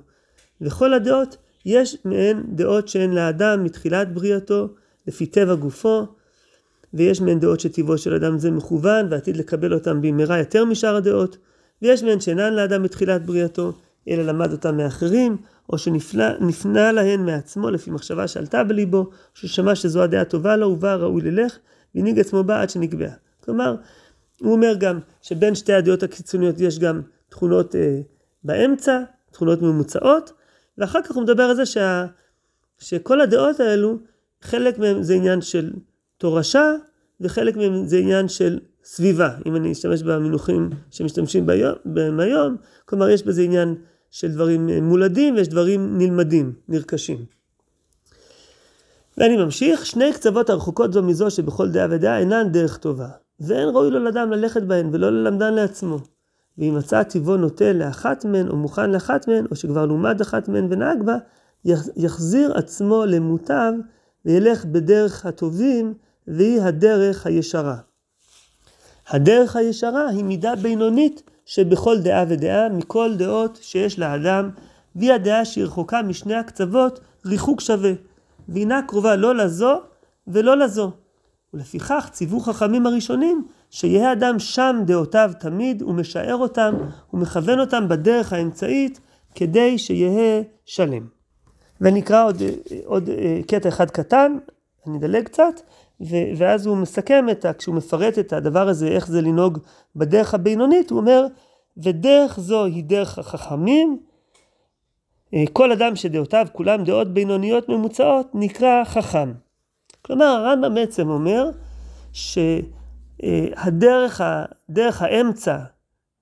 וכל 0.60 0.94
הדעות 0.94 1.36
יש 1.66 1.96
מהן 2.04 2.42
דעות 2.48 2.88
שהן 2.88 3.10
לאדם 3.10 3.64
מתחילת 3.64 4.14
בריאתו, 4.14 4.68
לפי 5.06 5.26
טבע 5.26 5.54
גופו, 5.54 6.06
ויש 6.94 7.20
מהן 7.20 7.38
דעות 7.38 7.60
שטבעו 7.60 7.98
של 7.98 8.14
אדם 8.14 8.38
זה 8.38 8.50
מכוון 8.50 9.06
ועתיד 9.10 9.36
לקבל 9.36 9.74
אותן 9.74 10.02
במהרה 10.02 10.38
יותר 10.38 10.64
משאר 10.64 10.96
הדעות, 10.96 11.36
ויש 11.82 12.02
מהן 12.02 12.20
שאינן 12.20 12.54
לאדם 12.54 12.82
מתחילת 12.82 13.26
בריאתו, 13.26 13.72
אלא 14.08 14.22
למד 14.22 14.52
אותן 14.52 14.76
מאחרים, 14.76 15.36
או 15.68 15.78
שנפנה 15.78 16.92
להן 16.92 17.26
מעצמו 17.26 17.70
לפי 17.70 17.90
מחשבה 17.90 18.28
שעלתה 18.28 18.64
בליבו, 18.64 18.98
או 18.98 19.10
ששמע 19.34 19.74
שזו 19.74 20.02
הדעה 20.02 20.24
טובה 20.24 20.56
לו 20.56 20.66
ובה 20.66 20.94
ראוי 20.94 21.22
ללך, 21.22 21.58
והנהיג 21.94 22.20
עצמו 22.20 22.44
בה 22.44 22.62
עד 22.62 22.70
שנקבעה. 22.70 23.12
כלומר, 23.44 23.76
הוא 24.40 24.52
אומר 24.52 24.74
גם 24.78 24.98
שבין 25.22 25.54
שתי 25.54 25.72
הדעות 25.72 26.02
הקיצוניות 26.02 26.60
יש 26.60 26.78
גם 26.78 27.00
תכונות 27.28 27.74
אה, 27.76 28.00
באמצע, 28.44 29.00
תכונות 29.30 29.62
ממוצעות, 29.62 30.32
ואחר 30.78 31.02
כך 31.02 31.14
הוא 31.14 31.22
מדבר 31.22 31.42
על 31.42 31.56
זה 31.56 31.66
שה, 31.66 32.06
שכל 32.78 33.20
הדעות 33.20 33.60
האלו, 33.60 33.98
חלק 34.42 34.78
מהם 34.78 35.02
זה 35.02 35.14
עניין 35.14 35.40
של 35.40 35.72
תורשה, 36.18 36.72
וחלק 37.20 37.56
מהם 37.56 37.86
זה 37.86 37.96
עניין 37.96 38.28
של 38.28 38.58
סביבה, 38.84 39.30
אם 39.46 39.56
אני 39.56 39.72
אשתמש 39.72 40.02
במינוחים 40.02 40.70
שמשתמשים 40.90 41.46
בהם 41.84 42.20
היום, 42.20 42.56
כלומר 42.84 43.08
יש 43.08 43.22
בזה 43.22 43.42
עניין 43.42 43.74
של 44.12 44.32
דברים 44.32 44.66
מולדים 44.82 45.34
ויש 45.34 45.48
דברים 45.48 45.98
נלמדים, 45.98 46.52
נרכשים. 46.68 47.24
ואני 49.18 49.36
ממשיך, 49.36 49.86
שני 49.86 50.12
קצוות 50.12 50.50
הרחוקות 50.50 50.92
זו 50.92 51.02
מזו 51.02 51.30
שבכל 51.30 51.68
דעה 51.68 51.86
ודעה 51.90 52.18
אינן 52.18 52.52
דרך 52.52 52.76
טובה, 52.76 53.08
ואין 53.40 53.68
ראוי 53.68 53.90
לו 53.90 53.98
לאדם 53.98 54.30
ללכת 54.30 54.62
בהן 54.62 54.88
ולא 54.92 55.10
ללמדן 55.10 55.54
לעצמו. 55.54 55.98
ואם 56.58 56.74
מצא 56.78 57.02
טיבו 57.02 57.36
נוטה 57.36 57.72
לאחת 57.72 58.24
מהן 58.24 58.48
או 58.48 58.56
מוכן 58.56 58.90
לאחת 58.90 59.28
מהן, 59.28 59.46
או 59.50 59.56
שכבר 59.56 59.86
לומד 59.86 60.20
אחת 60.20 60.48
מהן 60.48 60.66
ונהג 60.70 61.02
בה, 61.02 61.16
יחזיר 61.96 62.52
עצמו 62.54 63.04
למוטב 63.06 63.72
וילך 64.24 64.64
בדרך 64.64 65.26
הטובים, 65.26 65.94
והיא 66.26 66.62
הדרך 66.62 67.26
הישרה. 67.26 67.76
הדרך 69.08 69.56
הישרה 69.56 70.08
היא 70.08 70.24
מידה 70.24 70.56
בינונית 70.56 71.22
שבכל 71.46 71.98
דעה 71.98 72.24
ודעה, 72.28 72.68
מכל 72.68 73.14
דעות 73.16 73.58
שיש 73.62 73.98
לאדם, 73.98 74.50
והיא 74.96 75.12
הדעה 75.12 75.44
שהיא 75.44 75.64
רחוקה 75.64 76.02
משני 76.02 76.34
הקצוות 76.34 77.00
ריחוק 77.26 77.60
שווה, 77.60 77.92
והינה 78.48 78.80
קרובה 78.88 79.16
לא 79.16 79.34
לזו 79.34 79.80
ולא 80.26 80.56
לזו. 80.56 80.90
ולפיכך 81.54 82.08
ציוו 82.12 82.40
חכמים 82.40 82.86
הראשונים 82.86 83.46
שיהיה 83.70 84.12
אדם 84.12 84.38
שם 84.38 84.76
דעותיו 84.86 85.30
תמיד 85.40 85.82
ומשער 85.82 86.36
אותם 86.36 86.74
ומכוון 87.12 87.60
אותם 87.60 87.88
בדרך 87.88 88.32
האמצעית 88.32 89.00
כדי 89.34 89.78
שיהיה 89.78 90.42
שלם. 90.64 91.06
ונקרא 91.80 92.24
עוד, 92.26 92.42
עוד 92.84 93.08
אה, 93.08 93.40
קטע 93.46 93.68
אחד 93.68 93.90
קטן, 93.90 94.38
אני 94.86 94.98
אדלג 94.98 95.24
קצת, 95.24 95.60
ואז 96.36 96.66
הוא 96.66 96.76
מסכם 96.76 97.26
את, 97.30 97.44
ה, 97.44 97.52
כשהוא 97.52 97.74
מפרט 97.74 98.18
את 98.18 98.32
הדבר 98.32 98.68
הזה, 98.68 98.88
איך 98.88 99.06
זה 99.06 99.20
לנהוג 99.20 99.58
בדרך 99.96 100.34
הבינונית, 100.34 100.90
הוא 100.90 100.98
אומר, 100.98 101.26
ודרך 101.76 102.40
זו 102.40 102.64
היא 102.64 102.84
דרך 102.84 103.18
החכמים, 103.18 103.98
אה, 105.34 105.44
כל 105.52 105.72
אדם 105.72 105.96
שדעותיו 105.96 106.46
כולם 106.52 106.84
דעות 106.84 107.14
בינוניות 107.14 107.68
ממוצעות 107.68 108.30
נקרא 108.34 108.84
חכם. 108.84 109.32
כלומר 110.02 110.24
הרמב"ם 110.24 110.74
בעצם 110.74 111.08
אומר 111.08 111.50
שהדרך 113.22 114.20
דרך 114.70 115.02
האמצע, 115.02 115.58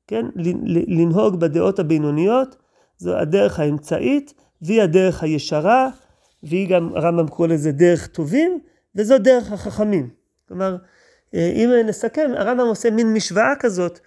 כן, 0.06 0.26
לנהוג 0.66 1.40
בדעות 1.40 1.78
הבינוניות, 1.78 2.56
זו 2.98 3.16
הדרך 3.16 3.60
האמצעית 3.60 4.34
והיא 4.62 4.82
הדרך 4.82 5.22
הישרה, 5.22 5.88
והיא 6.42 6.68
גם, 6.68 6.90
הרמב"ם 6.96 7.28
קורא 7.28 7.48
לזה 7.48 7.72
דרך 7.72 8.06
טובים, 8.06 8.60
וזו 8.96 9.18
דרך 9.18 9.52
החכמים. 9.52 10.10
כלומר, 10.48 10.76
אה, 11.34 11.52
אם 11.54 11.70
נסכם, 11.86 12.30
הרמב"ם 12.36 12.66
עושה 12.66 12.90
מין 12.90 13.14
משוואה 13.14 13.52
כזאת, 13.60 13.98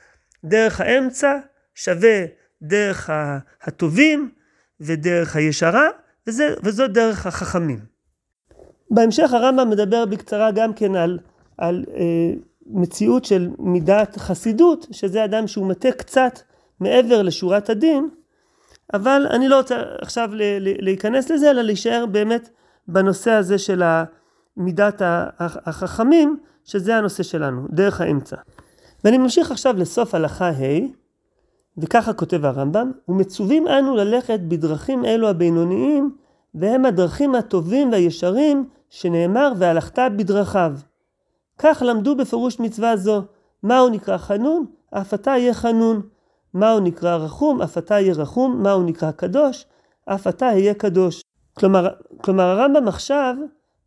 דרך 0.44 0.82
האמצע 0.82 1.38
שווה 1.76 2.26
דרך 2.62 3.10
הטובים 3.62 4.32
ודרך 4.80 5.36
הישרה, 5.36 5.88
וזה, 6.28 6.54
וזו 6.64 6.88
דרך 6.88 7.26
החכמים. 7.26 7.80
בהמשך 8.92 9.34
הרמב"ם 9.34 9.70
מדבר 9.70 10.06
בקצרה 10.06 10.52
גם 10.52 10.74
כן 10.74 10.96
על, 10.96 11.20
על 11.58 11.86
אה, 11.96 12.04
מציאות 12.66 13.26
של 13.26 13.50
מידת 13.60 14.18
חסידות, 14.18 14.88
שזה 14.92 15.26
אדם 15.26 15.48
שהוא 15.48 15.68
מטה 15.68 15.92
קצת 15.92 16.40
מעבר 16.80 17.22
לשורת 17.22 17.70
הדין, 17.70 18.10
אבל 18.94 19.28
אני 19.32 19.48
לא 19.48 19.58
רוצה 19.58 19.82
עכשיו 20.02 20.30
להיכנס 20.60 21.32
לזה, 21.32 21.52
אלא 21.52 21.62
להישאר 21.62 22.06
באמת 22.06 22.50
בנושא 22.88 23.32
הזה 23.32 23.58
של 23.58 23.84
מידת 24.58 25.02
החכמים, 25.40 26.38
שזה 26.66 26.96
הנושא 26.96 27.24
שלנו, 27.24 27.68
דרך 27.70 28.02
האמצע. 28.02 28.36
ואני 29.04 29.18
ממשיך 29.18 29.52
עכשיו 29.52 29.74
לסוף 29.78 30.16
הלכה 30.16 30.50
ה', 30.50 30.80
וככה 31.78 32.14
כותב 32.14 32.46
הרמב"ם, 32.46 32.92
ומצווים 33.08 33.68
אנו 33.68 33.96
ללכת 33.96 34.40
בדרכים 34.40 35.06
אלו 35.06 35.30
הבינוניים, 35.30 36.16
והם 36.56 36.86
הדרכים 36.86 37.36
הטובים 37.36 37.92
והישרים, 37.92 38.70
שנאמר 38.90 39.54
והלכת 39.58 40.00
בדרכיו. 40.18 40.74
כך 41.58 41.84
למדו 41.86 42.16
בפירוש 42.16 42.60
מצווה 42.60 42.98
זו, 42.98 43.22
מהו 43.64 43.90
נקרא 43.90 44.18
חנון? 44.18 44.66
אף 44.94 45.14
אתה 45.14 45.32
יהיה 45.32 45.54
חנון. 45.54 46.02
מהו 46.54 46.80
נקרא 46.80 47.16
רחום? 47.16 47.62
אף 47.62 47.78
אתה 47.78 48.00
יהיה 48.00 48.14
רחום. 48.14 48.64
מהו 48.64 48.84
נקרא 48.84 49.12
קדוש? 49.12 49.66
אף 50.06 50.28
אתה 50.28 50.46
יהיה 50.46 50.74
קדוש. 50.74 51.22
כלומר, 51.54 51.88
כלומר 52.22 52.44
הרמב"ם 52.44 52.88
עכשיו 52.88 53.36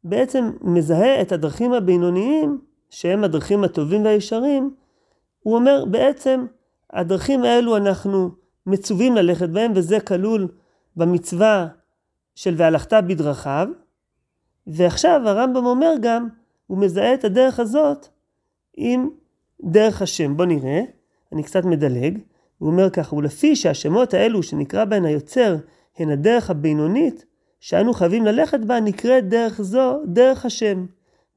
בעצם 0.04 0.50
מזהה 0.60 1.22
את 1.22 1.32
הדרכים 1.32 1.72
הבינוניים, 1.72 2.60
שהם 2.90 3.24
הדרכים 3.24 3.64
הטובים 3.64 4.04
והישרים, 4.04 4.74
הוא 5.42 5.54
אומר 5.54 5.84
בעצם 5.90 6.46
הדרכים 6.92 7.44
האלו 7.44 7.76
אנחנו 7.76 8.30
מצווים 8.66 9.16
ללכת 9.16 9.48
בהם, 9.48 9.72
וזה 9.74 10.00
כלול 10.00 10.48
במצווה 10.96 11.68
של 12.34 12.54
והלכת 12.56 12.92
בדרכיו. 12.92 13.68
ועכשיו 14.66 15.20
הרמב"ם 15.24 15.66
אומר 15.66 15.94
גם, 16.00 16.28
הוא 16.66 16.78
מזהה 16.78 17.14
את 17.14 17.24
הדרך 17.24 17.60
הזאת 17.60 18.06
עם 18.76 19.08
דרך 19.64 20.02
השם. 20.02 20.36
בוא 20.36 20.44
נראה, 20.44 20.80
אני 21.32 21.42
קצת 21.42 21.64
מדלג. 21.64 22.18
הוא 22.58 22.68
אומר 22.68 22.90
ככה, 22.90 23.16
ולפי 23.16 23.56
שהשמות 23.56 24.14
האלו 24.14 24.42
שנקרא 24.42 24.84
בהן 24.84 25.04
היוצר 25.04 25.56
הן 25.98 26.10
הדרך 26.10 26.50
הבינונית 26.50 27.24
שאנו 27.60 27.94
חייבים 27.94 28.24
ללכת 28.24 28.60
בה, 28.60 28.80
נקראת 28.80 29.28
דרך 29.28 29.62
זו 29.62 30.00
דרך 30.06 30.44
השם. 30.44 30.86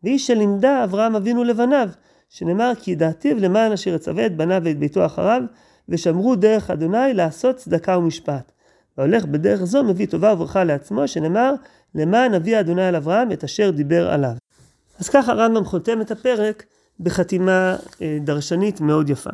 והיא 0.03 0.19
שלימדה 0.19 0.83
אברהם 0.83 1.15
אבינו 1.15 1.43
לבניו, 1.43 1.89
שנאמר 2.29 2.71
כי 2.81 2.95
דעתיו 2.95 3.38
למען 3.39 3.71
אשר 3.71 3.93
יצווה 3.95 4.25
את 4.25 4.38
בניו 4.38 4.61
ואת 4.65 4.79
ביתו 4.79 5.05
אחריו, 5.05 5.41
ושמרו 5.89 6.35
דרך 6.35 6.69
אדוני 6.69 7.13
לעשות 7.13 7.55
צדקה 7.55 7.97
ומשפט. 7.97 8.51
והולך 8.97 9.25
בדרך 9.25 9.63
זו 9.63 9.83
מביא 9.83 10.07
טובה 10.07 10.33
וברכה 10.33 10.63
לעצמו, 10.63 11.07
שנאמר 11.07 11.53
למען 11.95 12.33
אבי 12.33 12.59
אדוני 12.59 12.83
על 12.83 12.95
אברהם 12.95 13.31
את 13.31 13.43
אשר 13.43 13.71
דיבר 13.71 14.09
עליו. 14.09 14.33
אז 14.99 15.09
ככה 15.09 15.31
הרמב"ם 15.31 15.65
חותם 15.65 16.01
את 16.01 16.11
הפרק 16.11 16.65
בחתימה 16.99 17.75
אה, 18.01 18.17
דרשנית 18.21 18.81
מאוד 18.81 19.09
יפה. 19.09 19.29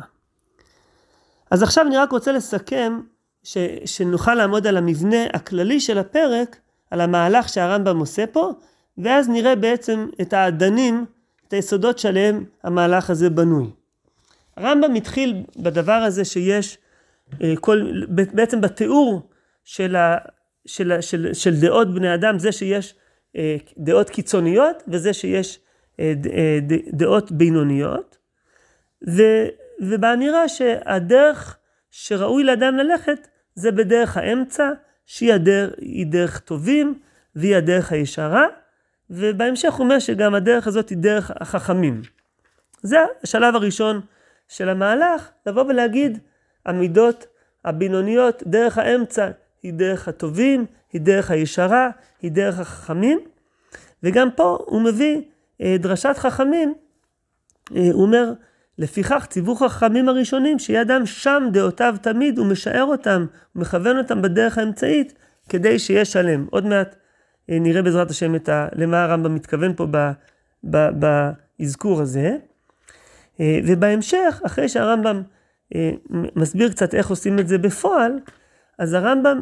אז 1.50 1.62
עכשיו 1.62 1.86
אני 1.86 1.96
רק 1.96 2.12
רוצה 2.12 2.32
לסכם, 2.32 3.00
ש, 3.42 3.58
שנוכל 3.84 4.34
לעמוד 4.34 4.66
על 4.66 4.76
המבנה 4.76 5.24
הכללי 5.32 5.80
של 5.80 5.98
הפרק, 5.98 6.56
על 6.96 7.00
המהלך 7.00 7.48
שהרמב"ם 7.48 7.98
עושה 7.98 8.26
פה, 8.26 8.50
ואז 8.98 9.28
נראה 9.28 9.56
בעצם 9.56 10.06
את 10.20 10.32
האדנים, 10.32 11.04
את 11.48 11.52
היסודות 11.52 11.98
שעליהם 11.98 12.44
המהלך 12.62 13.10
הזה 13.10 13.30
בנוי. 13.30 13.70
הרמב"ם 14.56 14.94
התחיל 14.94 15.42
בדבר 15.56 15.92
הזה 15.92 16.24
שיש, 16.24 16.78
אה, 17.42 17.54
כל, 17.60 18.04
בעצם 18.08 18.60
בתיאור 18.60 19.28
של, 19.64 19.96
ה, 19.96 20.16
של, 20.66 21.00
של, 21.00 21.34
של 21.34 21.60
דעות 21.60 21.94
בני 21.94 22.14
אדם, 22.14 22.38
זה 22.38 22.52
שיש 22.52 22.94
אה, 23.36 23.56
דעות 23.78 24.10
קיצוניות 24.10 24.82
וזה 24.88 25.12
שיש 25.12 25.58
אה, 26.00 26.12
דעות 26.92 27.32
בינוניות, 27.32 28.16
ו, 29.08 29.22
ובאמירה 29.80 30.48
שהדרך 30.48 31.56
שראוי 31.90 32.44
לאדם 32.44 32.76
ללכת 32.76 33.28
זה 33.54 33.72
בדרך 33.72 34.16
האמצע, 34.16 34.70
שהיא 35.06 35.32
הדרך, 35.32 35.74
דרך 36.06 36.38
טובים 36.38 36.98
והיא 37.36 37.56
הדרך 37.56 37.92
הישרה, 37.92 38.46
ובהמשך 39.10 39.72
הוא 39.72 39.84
אומר 39.84 39.98
שגם 39.98 40.34
הדרך 40.34 40.66
הזאת 40.66 40.88
היא 40.88 40.98
דרך 40.98 41.30
החכמים. 41.40 42.02
זה 42.82 42.96
השלב 43.22 43.54
הראשון 43.54 44.00
של 44.48 44.68
המהלך, 44.68 45.30
לבוא 45.46 45.62
ולהגיד, 45.62 46.18
המידות 46.66 47.26
הבינוניות, 47.64 48.42
דרך 48.46 48.78
האמצע 48.78 49.30
היא 49.62 49.72
דרך 49.72 50.08
הטובים, 50.08 50.66
היא 50.92 51.00
דרך 51.00 51.30
הישרה, 51.30 51.90
היא 52.22 52.30
דרך 52.30 52.58
החכמים, 52.58 53.18
וגם 54.02 54.30
פה 54.30 54.58
הוא 54.66 54.82
מביא 54.82 55.22
אה, 55.60 55.76
דרשת 55.78 56.14
חכמים, 56.16 56.74
אה, 57.76 57.88
הוא 57.92 58.02
אומר, 58.02 58.32
לפיכך 58.78 59.26
ציוו 59.30 59.54
חכמים 59.54 60.08
הראשונים 60.08 60.58
שיהיה 60.58 60.82
אדם 60.82 61.06
שם 61.06 61.48
דעותיו 61.52 61.94
תמיד 62.02 62.38
ומשער 62.38 62.84
אותם 62.84 63.26
ומכוון 63.56 63.98
אותם 63.98 64.22
בדרך 64.22 64.58
האמצעית 64.58 65.14
כדי 65.48 65.78
שיהיה 65.78 66.04
שלם. 66.04 66.46
עוד 66.50 66.66
מעט 66.66 66.96
אה, 67.50 67.58
נראה 67.60 67.82
בעזרת 67.82 68.10
השם 68.10 68.34
את 68.34 68.48
ה, 68.48 68.68
למה 68.72 69.04
הרמב"ם 69.04 69.34
מתכוון 69.34 69.72
פה 69.76 69.86
באזכור 71.58 72.02
הזה. 72.02 72.36
אה, 73.40 73.58
ובהמשך, 73.66 74.40
אחרי 74.46 74.68
שהרמב"ם 74.68 75.22
אה, 75.74 75.90
מסביר 76.36 76.70
קצת 76.70 76.94
איך 76.94 77.10
עושים 77.10 77.38
את 77.38 77.48
זה 77.48 77.58
בפועל, 77.58 78.12
אז 78.78 78.94
הרמב"ם 78.94 79.40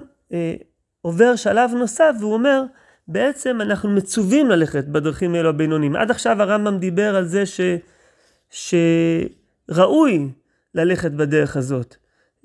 עובר 1.02 1.36
שלב 1.36 1.70
נוסף 1.74 2.14
והוא 2.20 2.34
אומר, 2.34 2.62
בעצם 3.08 3.60
אנחנו 3.60 3.90
מצווים 3.90 4.50
ללכת 4.50 4.84
בדרכים 4.84 5.34
האלו 5.34 5.48
הבינוניים. 5.48 5.96
עד 5.96 6.10
עכשיו 6.10 6.42
הרמב"ם 6.42 6.78
דיבר 6.78 7.16
על 7.16 7.24
זה 7.24 7.46
ש... 7.46 7.60
שראוי 8.54 10.30
ללכת 10.74 11.10
בדרך 11.10 11.56
הזאת. 11.56 11.96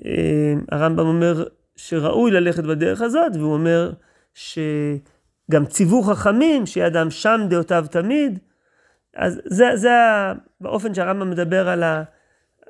אה, 0.06 0.54
הרמב"ם 0.72 1.08
אומר 1.08 1.44
שראוי 1.76 2.32
ללכת 2.32 2.64
בדרך 2.64 3.02
הזאת, 3.02 3.32
והוא 3.36 3.54
אומר 3.54 3.92
שגם 4.34 5.66
ציוו 5.68 6.04
חכמים, 6.04 6.66
שאדם 6.66 7.12
שם 7.12 7.42
דעותיו 7.50 7.86
תמיד, 7.92 8.40
אז 9.16 9.42
זה, 9.46 9.66
זה 9.76 9.90
באופן 10.62 10.94
שהרמב"ם 10.94 11.30
מדבר 11.30 11.70
על, 11.70 11.84
ה, 11.84 12.04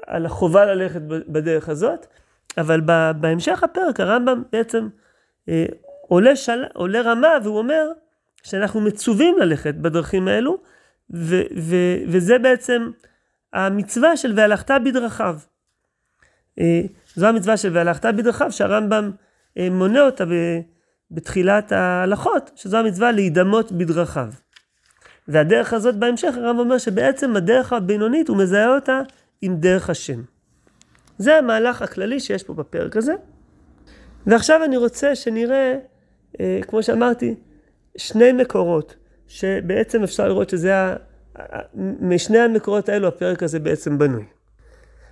על 0.08 0.25
החובה 0.25 0.65
ללכת 0.65 1.01
בדרך 1.08 1.69
הזאת, 1.69 2.05
אבל 2.58 2.81
בהמשך 3.19 3.63
הפרק 3.63 4.00
הרמב"ם 4.00 4.43
בעצם 4.51 4.88
אה, 5.50 5.65
עולה, 6.01 6.36
של, 6.36 6.63
עולה 6.74 7.01
רמה 7.01 7.29
והוא 7.43 7.58
אומר 7.58 7.88
שאנחנו 8.43 8.81
מצווים 8.81 9.38
ללכת 9.39 9.75
בדרכים 9.75 10.27
האלו, 10.27 10.58
ו, 11.13 11.41
ו, 11.58 11.75
וזה 12.08 12.39
בעצם 12.39 12.89
המצווה 13.53 14.18
של 14.18 14.34
והלכת 14.36 14.72
בדרכיו. 14.86 15.38
אה, 16.60 16.82
זו 17.15 17.27
המצווה 17.27 17.58
של 17.58 17.77
והלכת 17.77 18.06
בדרכיו 18.06 18.51
שהרמב"ם 18.51 19.12
אה, 19.58 19.70
מונה 19.70 20.01
אותה 20.01 20.24
בתחילת 21.12 21.72
ההלכות, 21.72 22.51
שזו 22.56 22.77
המצווה 22.77 23.12
להידמות 23.12 23.72
בדרכיו. 23.72 24.29
והדרך 25.27 25.74
הזאת 25.74 25.96
בהמשך 25.96 26.34
הרמב"ם 26.38 26.60
אומר 26.60 26.77
שבעצם 26.77 27.36
הדרך 27.36 27.74
הבינונית 27.74 28.29
הוא 28.29 28.38
מזהה 28.38 28.75
אותה 28.75 29.01
עם 29.41 29.56
דרך 29.56 29.89
השם. 29.89 30.22
זה 31.18 31.38
המהלך 31.38 31.82
הכללי 31.82 32.20
שיש 32.20 32.44
פה 32.44 32.53
בפרק 32.53 32.98
הזה. 32.98 33.13
ועכשיו 34.27 34.63
אני 34.63 34.77
רוצה 34.77 35.15
שנראה, 35.15 35.75
אה, 36.39 36.60
כמו 36.68 36.84
שאמרתי, 36.84 37.36
שני 37.98 38.32
מקורות, 38.32 38.96
שבעצם 39.27 40.03
אפשר 40.03 40.27
לראות 40.27 40.50
שזה. 40.50 40.96
משני 42.00 42.39
המקורות 42.39 42.89
האלו 42.89 43.08
הפרק 43.08 43.43
הזה 43.43 43.60
בעצם 43.60 43.98
בנוי. 43.98 44.24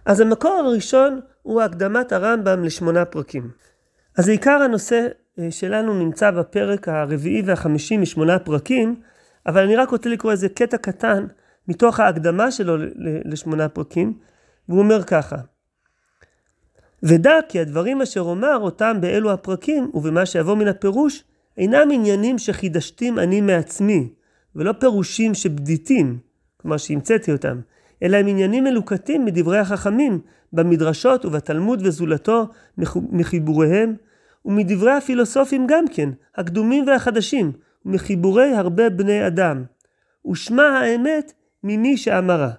אז 0.05 0.19
המקור 0.19 0.51
הראשון 0.51 1.19
הוא 1.43 1.61
הקדמת 1.61 2.11
הרמב"ם 2.11 2.63
לשמונה 2.63 3.05
פרקים. 3.05 3.51
אז 4.17 4.29
עיקר 4.29 4.51
הנושא 4.51 5.07
אה, 5.39 5.51
שלנו 5.51 5.93
נמצא 5.93 6.31
בפרק 6.31 6.87
הרביעי 6.87 7.41
והחמישי 7.45 7.97
משמונה 7.97 8.39
פרקים, 8.39 8.95
אבל 9.45 9.63
אני 9.63 9.75
רק 9.75 9.89
רוצה 9.89 10.09
לקרוא 10.09 10.31
איזה 10.31 10.49
קטע 10.49 10.77
קטן 10.77 11.25
מתוך 11.67 11.99
ההקדמה 11.99 12.51
שלו 12.51 12.75
לשמונה 13.25 13.69
פרקים, 13.69 14.13
והוא 14.69 14.79
אומר 14.79 15.03
ככה: 15.03 15.35
ודע 17.03 17.33
כי 17.49 17.59
הדברים 17.59 18.01
אשר 18.01 18.21
אומר 18.21 18.57
אותם 18.57 18.97
באלו 19.01 19.31
הפרקים 19.31 19.91
ובמה 19.93 20.25
שיבוא 20.25 20.55
מן 20.55 20.67
הפירוש 20.67 21.23
אינם 21.57 21.89
עניינים 21.91 22.37
שחידשתים 22.37 23.19
אני 23.19 23.41
מעצמי 23.41 24.09
ולא 24.55 24.73
פירושים 24.79 25.33
שבדיתים, 25.33 26.19
כלומר 26.57 26.77
שהמצאתי 26.77 27.31
אותם, 27.31 27.59
אלא 28.03 28.17
הם 28.17 28.27
עניינים 28.27 28.63
מלוקטים 28.63 29.25
מדברי 29.25 29.57
החכמים 29.57 30.19
במדרשות 30.53 31.25
ובתלמוד 31.25 31.81
וזולתו 31.85 32.47
מחיבוריהם 33.11 33.95
ומדברי 34.45 34.91
הפילוסופים 34.91 35.67
גם 35.67 35.85
כן, 35.87 36.09
הקדומים 36.35 36.87
והחדשים, 36.87 37.51
ומחיבורי 37.85 38.55
הרבה 38.55 38.89
בני 38.89 39.27
אדם. 39.27 39.63
ושמע 40.31 40.63
האמת 40.63 41.33
ממי 41.63 41.97
שאמרה. 41.97 42.51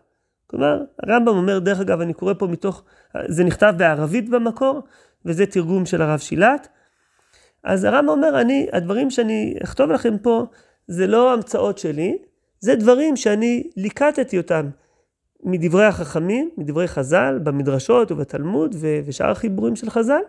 כלומר, 0.46 0.82
הרמב"ם 1.02 1.36
אומר, 1.36 1.58
דרך 1.58 1.80
אגב, 1.80 2.00
אני 2.00 2.14
קורא 2.14 2.34
פה 2.38 2.46
מתוך, 2.46 2.84
זה 3.28 3.44
נכתב 3.44 3.74
בערבית 3.76 4.28
במקור, 4.28 4.82
וזה 5.24 5.46
תרגום 5.46 5.86
של 5.86 6.02
הרב 6.02 6.18
שילת. 6.18 6.68
אז 7.64 7.84
הרמב"ם 7.84 8.08
אומר, 8.08 8.40
אני, 8.40 8.66
הדברים 8.72 9.10
שאני 9.10 9.54
אכתוב 9.64 9.90
לכם 9.90 10.18
פה, 10.18 10.46
זה 10.88 11.06
לא 11.06 11.32
המצאות 11.32 11.78
שלי, 11.78 12.18
זה 12.60 12.74
דברים 12.74 13.16
שאני 13.16 13.70
ליקטתי 13.76 14.38
אותם 14.38 14.68
מדברי 15.42 15.84
החכמים, 15.84 16.50
מדברי 16.56 16.88
חז"ל, 16.88 17.38
במדרשות 17.42 18.12
ובתלמוד 18.12 18.76
ושאר 19.04 19.30
החיבורים 19.30 19.76
של 19.76 19.90
חז"ל, 19.90 20.20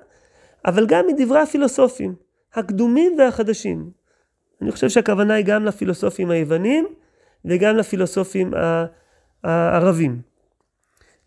אבל 0.65 0.85
גם 0.85 1.07
מדברי 1.07 1.39
הפילוסופים, 1.39 2.15
הקדומים 2.53 3.15
והחדשים. 3.17 3.89
אני 4.61 4.71
חושב 4.71 4.89
שהכוונה 4.89 5.33
היא 5.33 5.45
גם 5.45 5.65
לפילוסופים 5.65 6.31
היוונים 6.31 6.87
וגם 7.45 7.77
לפילוסופים 7.77 8.53
הערבים. 9.43 10.21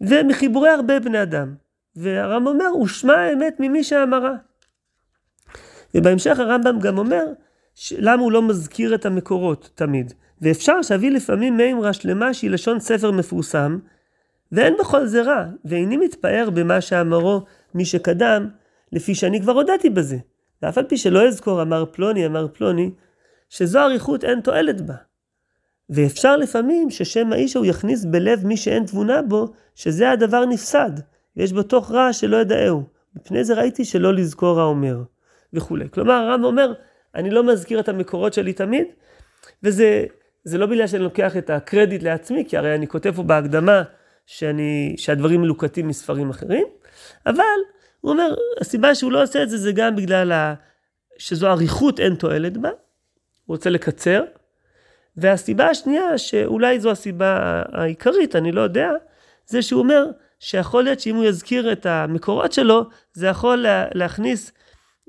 ומחיבורי 0.01 0.69
הרבה 0.69 1.01
בני 1.01 1.23
אדם. 1.23 1.55
והרמב"ם 1.97 2.47
אומר, 2.47 2.77
ושמע 2.83 3.15
האמת 3.15 3.57
ממי 3.61 3.85
שאמרה. 3.85 4.35
ובהמשך 5.95 6.39
הרמב"ם 6.39 6.79
גם 6.81 6.99
אומר, 6.99 7.25
למה 7.99 8.23
הוא 8.23 8.33
לא 8.33 8.43
מזכיר 8.43 8.95
את 8.95 9.07
המקורות 9.07 9.71
תמיד. 9.75 10.13
ואפשר 10.43 10.83
שאביא 10.83 11.11
לפעמים 11.11 11.57
מימרה 11.57 11.93
שלמה 11.93 12.35
שהיא 12.35 12.51
לשון 12.51 12.81
ספר 12.81 13.11
מפורסם, 13.11 13.79
ואין 14.53 14.75
בכל 14.81 15.07
זה 15.07 15.23
רע, 15.23 15.45
ואיני 15.65 15.97
מתפאר 15.97 16.49
במה 16.55 16.81
שאמרו 16.81 17.43
מי 17.75 17.85
שקדם, 17.85 18.49
לפי 18.93 19.15
שאני 19.15 19.41
כבר 19.41 19.53
הודיתי 19.53 19.91
בזה. 19.91 20.17
ואף 20.63 20.79
על 20.79 20.85
פי 20.85 20.97
שלא 20.97 21.27
אזכור 21.29 21.63
אמר 21.63 21.85
פלוני 21.93 22.27
אמר 22.27 22.49
פלוני, 22.49 22.91
שזו 23.49 23.79
אריכות 23.79 24.25
אין 24.25 24.41
תועלת 24.41 24.81
בה. 24.81 24.95
ואפשר 25.91 26.37
לפעמים 26.37 26.91
ששם 26.91 27.33
האיש 27.33 27.57
ההוא 27.57 27.67
יכניס 27.67 28.05
בלב 28.05 28.47
מי 28.47 28.57
שאין 28.57 28.87
תבונה 28.87 29.23
בו, 29.23 29.53
שזה 29.75 30.11
הדבר 30.11 30.45
נפסד, 30.45 30.91
ויש 31.37 31.53
בו 31.53 31.63
תוך 31.63 31.91
רע 31.91 32.13
שלא 32.13 32.37
ידעהו. 32.37 32.83
מפני 33.17 33.45
זה 33.45 33.55
ראיתי 33.55 33.85
שלא 33.85 34.15
לזכור 34.15 34.61
האומר, 34.61 35.03
וכולי. 35.53 35.85
כלומר, 35.91 36.13
הרב 36.13 36.45
אומר, 36.45 36.73
אני 37.15 37.31
לא 37.31 37.45
מזכיר 37.45 37.81
את 37.81 37.89
המקורות 37.89 38.35
שלי 38.35 38.53
תמיד, 38.53 38.87
וזה 39.63 40.05
זה 40.45 40.59
לא 40.59 40.67
בגלל 40.67 40.87
שאני 40.87 41.03
לוקח 41.03 41.37
את 41.37 41.51
הקרדיט 41.51 42.03
לעצמי, 42.03 42.45
כי 42.49 42.57
הרי 42.57 42.75
אני 42.75 42.87
כותב 42.87 43.13
פה 43.17 43.23
בהקדמה 43.23 43.83
שאני, 44.27 44.95
שהדברים 44.99 45.41
מלוקטים 45.41 45.89
מספרים 45.89 46.31
אחרים, 46.31 46.67
אבל 47.27 47.43
הוא 48.01 48.13
אומר, 48.13 48.35
הסיבה 48.61 48.95
שהוא 48.95 49.13
לא 49.13 49.23
עושה 49.23 49.43
את 49.43 49.51
זה, 49.51 49.59
זה 49.59 49.73
גם 49.73 49.97
בגלל 49.97 50.33
ה... 50.33 50.55
שזו 51.19 51.49
אריכות 51.49 52.01
אין 52.01 52.15
תועלת 52.15 52.57
בה, 52.57 52.69
הוא 52.69 53.57
רוצה 53.57 53.71
לקצר, 53.71 54.25
והסיבה 55.17 55.67
השנייה, 55.67 56.19
שאולי 56.19 56.81
זו 56.81 56.91
הסיבה 56.91 57.63
העיקרית, 57.73 58.37
אני 58.37 58.53
לא 58.53 58.61
יודע, 58.61 58.91
זה 59.47 59.63
שהוא 59.63 59.83
אומר 59.83 60.07
שיכול 60.39 60.85
להיות 60.85 61.01
שאם 61.01 61.17
הוא 61.17 61.25
יזכיר 61.25 61.73
את 61.73 61.87
המקורות 61.87 62.53
שלו, 62.53 62.85
זה 63.13 63.27
יכול 63.27 63.67
להכניס 63.95 64.53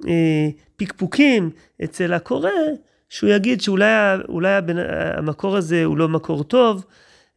אה, 0.08 0.48
פקפוקים 0.76 1.50
אצל 1.84 2.14
הקורא, 2.14 2.50
שהוא 3.10 3.30
יגיד 3.30 3.62
שאולי 3.62 3.86
אולי 4.30 4.54
הבנ... 4.54 4.78
המקור 5.18 5.58
הזה 5.58 5.84
הוא 5.86 5.98
לא 5.98 6.10
מקור 6.10 6.44
טוב, 6.44 6.86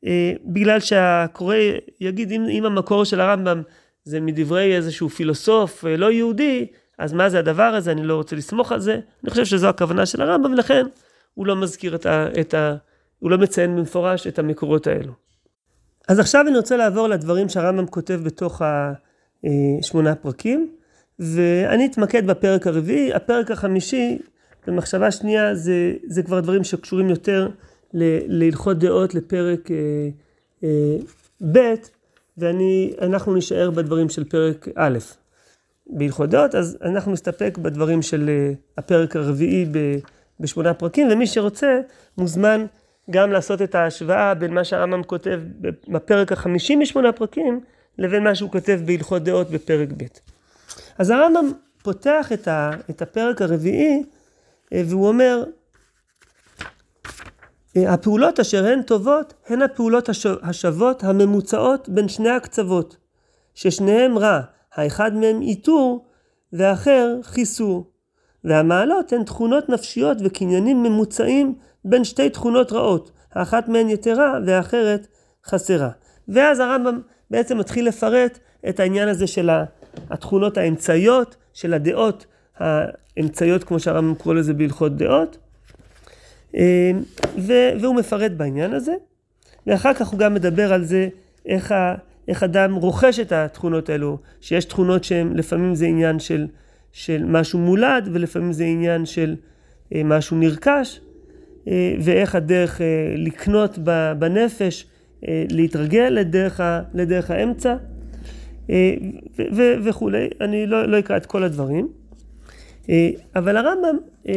אה, 0.06 0.32
בגלל 0.44 0.80
שהקורא 0.80 1.56
יגיד, 2.00 2.30
אם, 2.30 2.46
אם 2.50 2.64
המקור 2.64 3.04
של 3.04 3.20
הרמב"ם 3.20 3.62
זה 4.04 4.20
מדברי 4.20 4.76
איזשהו 4.76 5.08
פילוסוף 5.08 5.84
אה, 5.84 5.96
לא 5.96 6.10
יהודי, 6.10 6.66
אז 6.98 7.12
מה 7.12 7.28
זה 7.28 7.38
הדבר 7.38 7.62
הזה, 7.62 7.92
אני 7.92 8.02
לא 8.02 8.14
רוצה 8.14 8.36
לסמוך 8.36 8.72
על 8.72 8.80
זה. 8.80 9.00
אני 9.24 9.30
חושב 9.30 9.44
שזו 9.44 9.68
הכוונה 9.68 10.06
של 10.06 10.22
הרמב"ם, 10.22 10.52
ולכן 10.52 10.86
הוא 11.34 11.46
לא 11.46 11.56
מזכיר 11.56 11.94
את 11.94 12.06
ה... 12.06 12.28
את 12.40 12.54
ה 12.54 12.76
הוא 13.18 13.30
לא 13.30 13.38
מציין 13.38 13.76
במפורש 13.76 14.26
את 14.26 14.38
המקורות 14.38 14.86
האלו. 14.86 15.12
אז 16.08 16.18
עכשיו 16.18 16.44
אני 16.48 16.56
רוצה 16.56 16.76
לעבור 16.76 17.08
לדברים 17.08 17.48
שהרמב"ם 17.48 17.86
כותב 17.86 18.20
בתוך 18.24 18.62
השמונה 19.44 20.14
פרקים, 20.14 20.72
ואני 21.18 21.86
אתמקד 21.86 22.26
בפרק 22.26 22.66
הרביעי. 22.66 23.14
הפרק 23.14 23.50
החמישי, 23.50 24.18
במחשבה 24.66 25.10
שנייה, 25.10 25.54
זה, 25.54 25.94
זה 26.06 26.22
כבר 26.22 26.40
דברים 26.40 26.64
שקשורים 26.64 27.10
יותר 27.10 27.48
להלכות 28.28 28.78
דעות 28.78 29.14
לפרק 29.14 29.70
אה, 29.70 29.76
אה, 30.64 30.96
ב', 31.52 31.74
ואנחנו 32.38 33.34
נישאר 33.34 33.70
בדברים 33.70 34.08
של 34.08 34.24
פרק 34.24 34.68
א'. 34.74 34.98
בהלכות 35.86 36.30
דעות, 36.30 36.54
אז 36.54 36.78
אנחנו 36.82 37.12
נסתפק 37.12 37.58
בדברים 37.58 38.02
של 38.02 38.28
אה, 38.28 38.52
הפרק 38.78 39.16
הרביעי 39.16 39.66
בשמונה 40.40 40.74
פרקים, 40.74 41.08
ומי 41.12 41.26
שרוצה 41.26 41.80
מוזמן 42.18 42.66
גם 43.10 43.32
לעשות 43.32 43.62
את 43.62 43.74
ההשוואה 43.74 44.34
בין 44.34 44.54
מה 44.54 44.64
שהרמב"ם 44.64 45.02
כותב 45.02 45.40
בפרק 45.88 46.32
החמישי 46.32 46.76
משמונה 46.76 47.12
פרקים, 47.12 47.60
לבין 47.98 48.24
מה 48.24 48.34
שהוא 48.34 48.50
כותב 48.50 48.80
בהלכות 48.84 49.22
דעות 49.22 49.50
בפרק 49.50 49.88
ב'. 49.96 50.35
אז 50.98 51.10
הרמב"ם 51.10 51.52
פותח 51.82 52.32
את, 52.32 52.48
ה, 52.48 52.70
את 52.90 53.02
הפרק 53.02 53.42
הרביעי, 53.42 54.02
אה, 54.72 54.82
והוא 54.86 55.08
אומר, 55.08 55.44
אה, 57.76 57.92
הפעולות 57.92 58.40
אשר 58.40 58.66
הן 58.66 58.82
טובות, 58.82 59.34
הן 59.46 59.62
הפעולות 59.62 60.08
השוות 60.42 61.04
הממוצעות 61.04 61.88
בין 61.88 62.08
שני 62.08 62.30
הקצוות, 62.30 62.96
ששניהם 63.54 64.18
רע, 64.18 64.40
האחד 64.74 65.14
מהם 65.14 65.42
איתור 65.42 66.06
והאחר 66.52 67.18
חיסור. 67.22 67.90
והמעלות 68.44 69.12
הן 69.12 69.24
תכונות 69.24 69.68
נפשיות 69.68 70.18
וקניינים 70.24 70.82
ממוצעים 70.82 71.54
בין 71.84 72.04
שתי 72.04 72.30
תכונות 72.30 72.72
רעות, 72.72 73.10
האחת 73.32 73.68
מהן 73.68 73.88
יתרה 73.88 74.38
והאחרת 74.46 75.06
חסרה. 75.46 75.90
ואז 76.28 76.60
הרמב"ם 76.60 77.00
בעצם 77.30 77.58
מתחיל 77.58 77.88
לפרט 77.88 78.38
את 78.68 78.80
העניין 78.80 79.08
הזה 79.08 79.26
של 79.26 79.50
התכונות 80.10 80.58
האמצעיות, 80.58 81.36
של 81.54 81.74
הדעות 81.74 82.26
האמצעיות, 82.58 83.64
כמו 83.64 83.80
שהרמב"ם 83.80 84.14
קורא 84.14 84.34
לזה 84.34 84.54
בהלכות 84.54 84.96
דעות, 84.96 85.38
והוא 87.80 87.96
מפרט 87.96 88.32
בעניין 88.32 88.72
הזה, 88.72 88.92
ואחר 89.66 89.94
כך 89.94 90.08
הוא 90.08 90.18
גם 90.18 90.34
מדבר 90.34 90.72
על 90.72 90.84
זה 90.84 91.08
איך, 91.46 91.72
ה, 91.72 91.94
איך 92.28 92.42
אדם 92.42 92.74
רוכש 92.74 93.20
את 93.20 93.32
התכונות 93.32 93.88
האלו, 93.88 94.18
שיש 94.40 94.64
תכונות 94.64 95.04
שהן 95.04 95.36
לפעמים 95.36 95.74
זה 95.74 95.86
עניין 95.86 96.18
של, 96.18 96.46
של 96.92 97.24
משהו 97.24 97.58
מולד 97.58 98.08
ולפעמים 98.12 98.52
זה 98.52 98.64
עניין 98.64 99.06
של 99.06 99.36
אה, 99.94 100.02
משהו 100.04 100.36
נרכש, 100.36 101.00
ואיך 102.00 102.34
הדרך 102.34 102.80
לקנות 103.16 103.78
בנפש, 104.18 104.86
להתרגל 105.28 106.08
לדרך, 106.08 106.60
לדרך 106.94 107.30
האמצע 107.30 107.76
וכולי. 109.84 110.28
אני 110.40 110.66
לא, 110.66 110.86
לא 110.88 110.98
אקרא 110.98 111.16
את 111.16 111.26
כל 111.26 111.42
הדברים. 111.42 111.88
אבל 113.36 113.56
הרמב"ם 113.56 113.96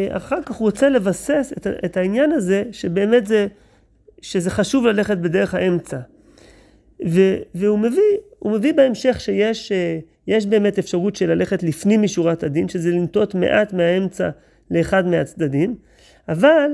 אחר 0.10 0.42
כך 0.42 0.56
הוא 0.56 0.66
רוצה 0.66 0.90
לבסס 0.90 1.54
את, 1.58 1.68
את 1.86 1.98
העניין 1.98 2.32
הזה, 2.32 2.64
שבאמת 2.72 3.28
זה, 3.28 3.48
שזה 4.22 4.50
חשוב 4.50 4.88
ללכת 4.88 5.18
בדרך 5.18 5.54
האמצע. 5.54 6.00
ו, 7.08 7.20
והוא 7.56 7.80
מביא, 7.80 8.18
הוא 8.40 8.52
מביא 8.52 8.74
בהמשך 8.74 9.20
שיש 9.20 9.72
יש 10.28 10.46
באמת 10.46 10.80
אפשרות 10.80 11.16
של 11.16 11.30
ללכת 11.30 11.64
לפנים 11.64 12.02
משורת 12.02 12.44
הדין, 12.44 12.68
שזה 12.68 12.92
לנטות 12.92 13.36
מעט 13.36 13.74
מהאמצע 13.74 14.30
לאחד 14.72 15.08
מהצדדים, 15.08 15.76
אבל 16.30 16.72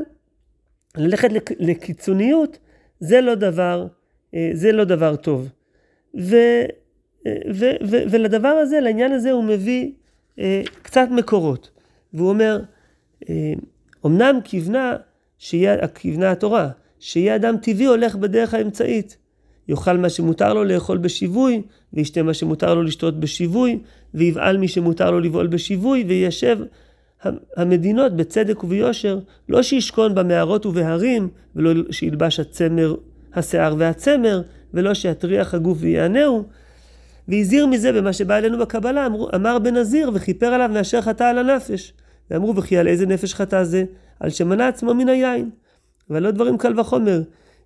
ללכת 0.98 1.30
לקיצוניות 1.60 2.58
זה 3.00 3.22
לא 3.22 3.36
דבר, 3.36 3.88
זה 4.54 4.72
לא 4.72 4.84
דבר 4.84 5.15
טוב. 5.15 5.50
ו, 6.20 6.36
ו, 7.27 7.65
ו, 7.83 7.97
ולדבר 8.11 8.47
הזה, 8.47 8.79
לעניין 8.79 9.11
הזה 9.11 9.31
הוא 9.31 9.43
מביא 9.43 9.91
קצת 10.81 11.07
מקורות. 11.11 11.69
והוא 12.13 12.29
אומר, 12.29 12.59
אמנם 14.05 14.39
כיוונה, 14.43 14.95
שיהיה, 15.38 15.88
כיוונה 15.88 16.31
התורה, 16.31 16.69
שיהיה 16.99 17.35
אדם 17.35 17.55
טבעי 17.57 17.85
הולך 17.85 18.15
בדרך 18.15 18.53
האמצעית. 18.53 19.17
יאכל 19.67 19.97
מה 19.97 20.09
שמותר 20.09 20.53
לו 20.53 20.63
לאכול 20.63 20.97
בשיווי, 20.97 21.61
וישתה 21.93 22.23
מה 22.23 22.33
שמותר 22.33 22.73
לו 22.73 22.83
לשתות 22.83 23.19
בשיווי, 23.19 23.79
ויבעל 24.13 24.57
מי 24.57 24.67
שמותר 24.67 25.11
לו 25.11 25.19
לבעול 25.19 25.47
בשיווי, 25.47 26.03
ויישב 26.07 26.57
המדינות 27.57 28.15
בצדק 28.15 28.63
וביושר, 28.63 29.19
לא 29.49 29.63
שישכון 29.63 30.15
במערות 30.15 30.65
ובהרים, 30.65 31.27
ולא 31.55 31.71
שילבש 31.91 32.39
הצמר, 32.39 32.95
השיער 33.33 33.75
והצמר, 33.77 34.41
ולא 34.73 34.93
שיטריח 34.93 35.53
הגוף 35.53 35.77
ויענהו. 35.81 36.43
והזהיר 37.27 37.67
מזה 37.67 37.91
במה 37.91 38.13
שבא 38.13 38.38
אלינו 38.38 38.57
בקבלה, 38.57 39.05
אמר, 39.05 39.35
אמר 39.35 39.59
בן 39.59 39.77
נזיר 39.77 40.11
וכיפר 40.13 40.45
עליו 40.45 40.69
מאשר 40.73 41.01
חטא 41.01 41.23
על 41.23 41.38
הנפש. 41.38 41.93
ואמרו 42.31 42.55
וכי 42.55 42.77
על 42.77 42.88
איזה 42.88 43.05
נפש 43.05 43.33
חטא 43.33 43.63
זה? 43.63 43.83
על 44.19 44.29
שמנע 44.29 44.67
עצמו 44.67 44.93
מן 44.93 45.09
היין. 45.09 45.49
אבל 46.09 46.23
לא 46.23 46.31
דברים 46.31 46.57
קל 46.57 46.79
וחומר. 46.79 47.21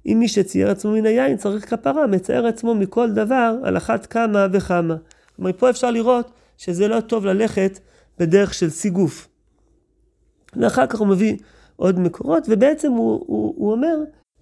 אם 0.05 0.17
מי 0.19 0.27
שצייר 0.27 0.71
עצמו 0.71 0.91
מן 0.91 1.05
היין 1.05 1.37
צריך 1.37 1.69
כפרה, 1.69 2.07
מצייר 2.07 2.45
עצמו 2.45 2.75
מכל 2.75 3.11
דבר 3.11 3.55
על 3.63 3.77
אחת 3.77 4.05
כמה 4.05 4.47
וכמה. 4.51 4.95
כלומר, 5.35 5.51
פה 5.53 5.69
אפשר 5.69 5.91
לראות 5.91 6.31
שזה 6.57 6.87
לא 6.87 6.99
טוב 6.99 7.25
ללכת 7.25 7.79
בדרך 8.19 8.53
של 8.53 8.69
סיגוף. 8.69 9.27
ואחר 10.55 10.87
כך 10.87 10.99
הוא 10.99 11.07
מביא 11.07 11.35
עוד 11.75 11.99
מקורות, 11.99 12.43
ובעצם 12.49 12.91
הוא, 12.91 13.23
הוא, 13.27 13.53
הוא 13.57 13.71
אומר 13.71 13.97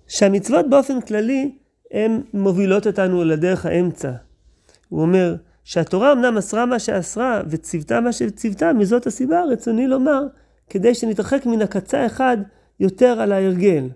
שהמצוות 0.07 0.69
באופן 0.69 1.01
כללי 1.01 1.55
הן 1.91 2.21
מובילות 2.33 2.87
אותנו 2.87 3.23
לדרך 3.23 3.65
האמצע. 3.65 4.11
הוא 4.89 5.01
אומר 5.01 5.35
שהתורה 5.63 6.11
אמנם 6.11 6.37
אסרה 6.37 6.65
מה 6.65 6.79
שאסרה 6.79 7.41
וציוותה 7.49 8.01
מה 8.01 8.11
שציוותה, 8.11 8.73
מזאת 8.73 9.07
הסיבה 9.07 9.43
רצוני 9.43 9.87
לומר, 9.87 10.23
כדי 10.69 10.95
שנתרחק 10.95 11.45
מן 11.45 11.61
הקצה 11.61 12.05
אחד 12.05 12.37
יותר 12.79 13.21
על 13.21 13.31
ההרגל. 13.31 13.89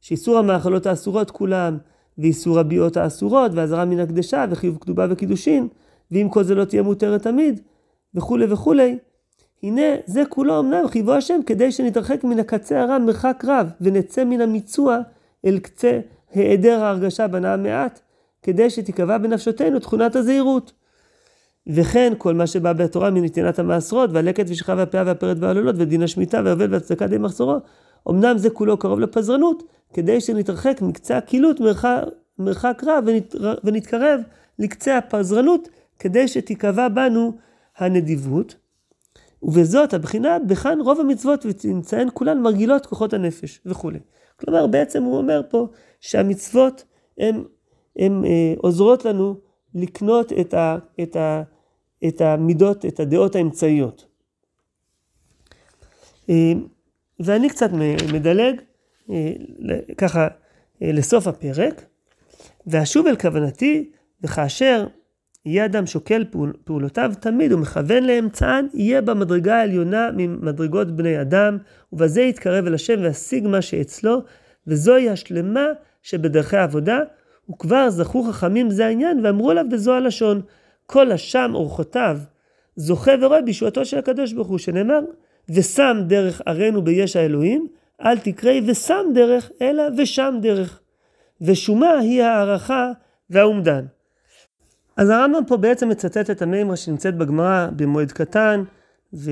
שאיסור 0.00 0.38
המאכלות 0.38 0.86
האסורות 0.86 1.30
כולם, 1.30 1.78
ואיסור 2.18 2.58
הביאות 2.58 2.96
האסורות, 2.96 3.52
ואזהרה 3.54 3.84
מן 3.84 4.00
הקדשה, 4.00 4.44
וחיוב 4.50 4.78
כתובה 4.80 5.06
וקידושין, 5.10 5.68
ואם 6.10 6.28
כל 6.30 6.44
זה 6.44 6.54
לא 6.54 6.64
תהיה 6.64 6.82
מותרת 6.82 7.22
תמיד, 7.22 7.60
וכולי 8.14 8.52
וכולי. 8.52 8.98
הנה, 9.62 9.82
זה 10.06 10.22
כולו 10.28 10.60
אמנם 10.60 10.88
חיבו 10.88 11.12
השם, 11.12 11.40
כדי 11.46 11.72
שנתרחק 11.72 12.24
מן 12.24 12.38
הקצה 12.38 12.82
הרם 12.82 13.06
מרחק 13.06 13.44
רב, 13.46 13.70
ונצא 13.80 14.24
מן 14.24 14.40
המיצוע 14.40 14.98
אל 15.44 15.58
קצה 15.58 16.00
היעדר 16.34 16.84
ההרגשה 16.84 17.28
בנאה 17.28 17.56
מעט, 17.56 18.00
כדי 18.42 18.70
שתיקבע 18.70 19.18
בנפשותנו 19.18 19.78
תכונת 19.78 20.16
הזהירות. 20.16 20.72
וכן 21.66 22.12
כל 22.18 22.34
מה 22.34 22.46
שבא 22.46 22.72
בתורה 22.72 23.10
מנתינת 23.10 23.58
המעשרות, 23.58 24.10
והלקט 24.12 24.44
ושכחה 24.48 24.74
והפאה 24.76 25.02
והפרד 25.06 25.42
והעלולות, 25.42 25.74
ודין 25.78 26.02
השמיטה 26.02 26.40
והיובל 26.44 26.74
והצדקה 26.74 27.06
די 27.06 27.18
מחסורו, 27.18 27.56
אמנם 28.10 28.38
זה 28.38 28.50
כולו 28.50 28.76
קרוב 28.76 29.00
לפזרנות, 29.00 29.62
כדי 29.92 30.20
שנתרחק 30.20 30.82
מקצה 30.82 31.16
הקהילות 31.16 31.60
מרחק, 31.60 32.02
מרחק 32.38 32.82
רב 32.86 33.04
ונת, 33.06 33.34
ונתקרב 33.64 34.20
לקצה 34.58 34.98
הפזרנות, 34.98 35.68
כדי 35.98 36.28
שתיקבע 36.28 36.88
בנו 36.88 37.32
הנדיבות. 37.78 38.54
ובזאת 39.42 39.94
הבחינה 39.94 40.38
בכאן 40.38 40.80
רוב 40.80 41.00
המצוות 41.00 41.46
ותמצאן 41.48 42.06
כולן 42.14 42.42
מרגילות 42.42 42.86
כוחות 42.86 43.12
הנפש 43.12 43.60
וכולי. 43.66 43.98
כלומר 44.36 44.66
בעצם 44.66 45.02
הוא 45.02 45.16
אומר 45.16 45.42
פה 45.48 45.68
שהמצוות 46.00 46.84
הן 47.18 47.42
אה, 48.00 48.54
עוזרות 48.58 49.04
לנו 49.04 49.34
לקנות 49.74 50.32
את, 50.32 50.54
ה, 50.54 50.78
את, 51.02 51.16
ה, 51.16 51.42
את 52.08 52.20
המידות, 52.20 52.84
את 52.84 53.00
הדעות 53.00 53.36
האמצעיות. 53.36 54.06
אה, 56.30 56.52
ואני 57.20 57.48
קצת 57.48 57.70
מדלג 58.12 58.60
אה, 59.10 59.32
ככה 59.96 60.28
לסוף 60.80 61.26
הפרק, 61.26 61.84
ואשוב 62.66 63.06
אל 63.06 63.16
כוונתי, 63.16 63.90
וכאשר 64.22 64.86
יהיה 65.46 65.64
אדם 65.64 65.86
שוקל 65.86 66.24
פעול, 66.30 66.52
פעולותיו 66.64 67.12
תמיד 67.20 67.52
ומכוון 67.52 68.04
לאמצען, 68.04 68.66
יהיה 68.74 69.02
במדרגה 69.02 69.56
העליונה 69.56 70.10
ממדרגות 70.16 70.96
בני 70.96 71.20
אדם, 71.20 71.58
ובזה 71.92 72.22
יתקרב 72.22 72.66
אל 72.66 72.74
השם 72.74 73.00
וישיג 73.02 73.46
מה 73.46 73.62
שאצלו, 73.62 74.22
וזוהי 74.66 75.10
השלמה 75.10 75.66
שבדרכי 76.02 76.56
העבודה, 76.56 76.98
וכבר 77.50 77.90
זכו 77.90 78.22
חכמים 78.22 78.70
זה 78.70 78.86
העניין, 78.86 79.26
ואמרו 79.26 79.50
עליו 79.50 79.64
בזו 79.70 79.92
הלשון, 79.92 80.40
כל 80.86 81.12
אשם 81.12 81.50
אורחותיו, 81.54 82.18
זוכה 82.76 83.12
ורואה 83.20 83.42
בישועתו 83.42 83.84
של 83.84 83.98
הקדוש 83.98 84.32
ברוך 84.32 84.48
הוא, 84.48 84.58
שנאמר, 84.58 85.00
ושם 85.48 85.96
דרך 86.06 86.42
ערינו 86.46 86.82
ביש 86.82 87.16
האלוהים, 87.16 87.66
אל 88.04 88.18
תקראי 88.18 88.60
ושם 88.66 89.06
דרך, 89.14 89.50
אלא 89.62 89.82
ושם 89.96 90.34
דרך. 90.42 90.80
ושומה 91.40 91.98
היא 91.98 92.22
הערכה 92.22 92.92
והאומדן. 93.30 93.84
אז 94.96 95.10
הרמב"ם 95.10 95.44
פה 95.46 95.56
בעצם 95.56 95.88
מצטט 95.88 96.30
את 96.30 96.42
המימרה 96.42 96.76
שנמצאת 96.76 97.16
בגמרא 97.16 97.68
במועד 97.76 98.12
קטן 98.12 98.62
ו... 99.14 99.30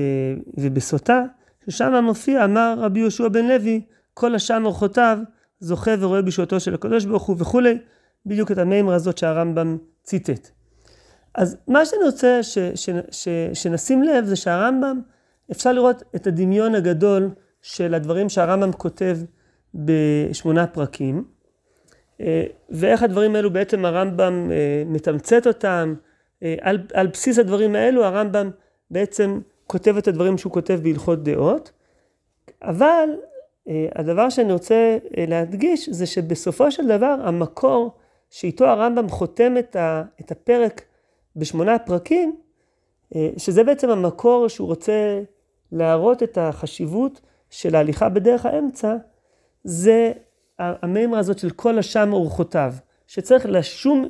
ובסוטה, 0.57 1.23
ששם 1.69 2.03
מופיע, 2.03 2.45
אמר 2.45 2.75
רבי 2.77 2.99
יהושע 2.99 3.27
בן 3.27 3.45
לוי, 3.45 3.81
כל 4.13 4.35
השם 4.35 4.65
אורחותיו 4.65 5.19
זוכה 5.59 5.91
ורואה 5.99 6.21
בישועתו 6.21 6.59
של 6.59 6.73
הקדוש 6.73 7.05
ברוך 7.05 7.23
הוא 7.23 7.35
וכולי, 7.39 7.77
בדיוק 8.27 8.51
את 8.51 8.57
המימרה 8.57 8.95
הזאת 8.95 9.17
שהרמב"ם 9.17 9.77
ציטט. 10.03 10.49
אז 11.35 11.57
מה 11.67 11.85
שאני 11.85 12.03
רוצה 12.03 12.43
ש... 12.43 12.57
ש... 12.75 12.89
ש... 13.11 13.27
שנשים 13.53 14.03
לב 14.03 14.25
זה 14.25 14.35
שהרמב"ם, 14.35 15.01
אפשר 15.51 15.73
לראות 15.73 16.03
את 16.15 16.27
הדמיון 16.27 16.75
הגדול 16.75 17.29
של 17.61 17.93
הדברים 17.93 18.29
שהרמב"ם 18.29 18.71
כותב 18.71 19.17
בשמונה 19.75 20.67
פרקים, 20.67 21.23
אה, 22.21 22.43
ואיך 22.69 23.03
הדברים 23.03 23.35
האלו 23.35 23.53
בעצם 23.53 23.85
הרמב"ם 23.85 24.51
אה, 24.51 24.83
מתמצת 24.85 25.47
אותם. 25.47 25.93
אה, 26.43 26.55
על, 26.61 26.79
על 26.93 27.07
בסיס 27.07 27.39
הדברים 27.39 27.75
האלו 27.75 28.05
הרמב"ם 28.05 28.49
בעצם 28.91 29.39
כותב 29.67 29.97
את 29.97 30.07
הדברים 30.07 30.37
שהוא 30.37 30.53
כותב 30.53 30.79
בהלכות 30.83 31.23
דעות, 31.23 31.71
אבל 32.61 33.09
הדבר 33.95 34.29
שאני 34.29 34.53
רוצה 34.53 34.97
להדגיש 35.27 35.89
זה 35.89 36.05
שבסופו 36.05 36.71
של 36.71 36.87
דבר 36.87 37.15
המקור 37.23 37.97
שאיתו 38.29 38.65
הרמב"ם 38.65 39.09
חותם 39.09 39.57
את, 39.57 39.75
ה, 39.75 40.03
את 40.21 40.31
הפרק 40.31 40.81
בשמונה 41.35 41.79
פרקים, 41.79 42.35
שזה 43.37 43.63
בעצם 43.63 43.89
המקור 43.89 44.47
שהוא 44.47 44.67
רוצה 44.67 45.21
להראות 45.71 46.23
את 46.23 46.37
החשיבות 46.37 47.21
של 47.49 47.75
ההליכה 47.75 48.09
בדרך 48.09 48.45
האמצע, 48.45 48.95
זה 49.63 50.11
המימרה 50.59 51.19
הזאת 51.19 51.39
של 51.39 51.49
כל 51.49 51.79
השם 51.79 52.13
אורחותיו, 52.13 52.73
שצריך 53.07 53.45
לשום 53.49 54.07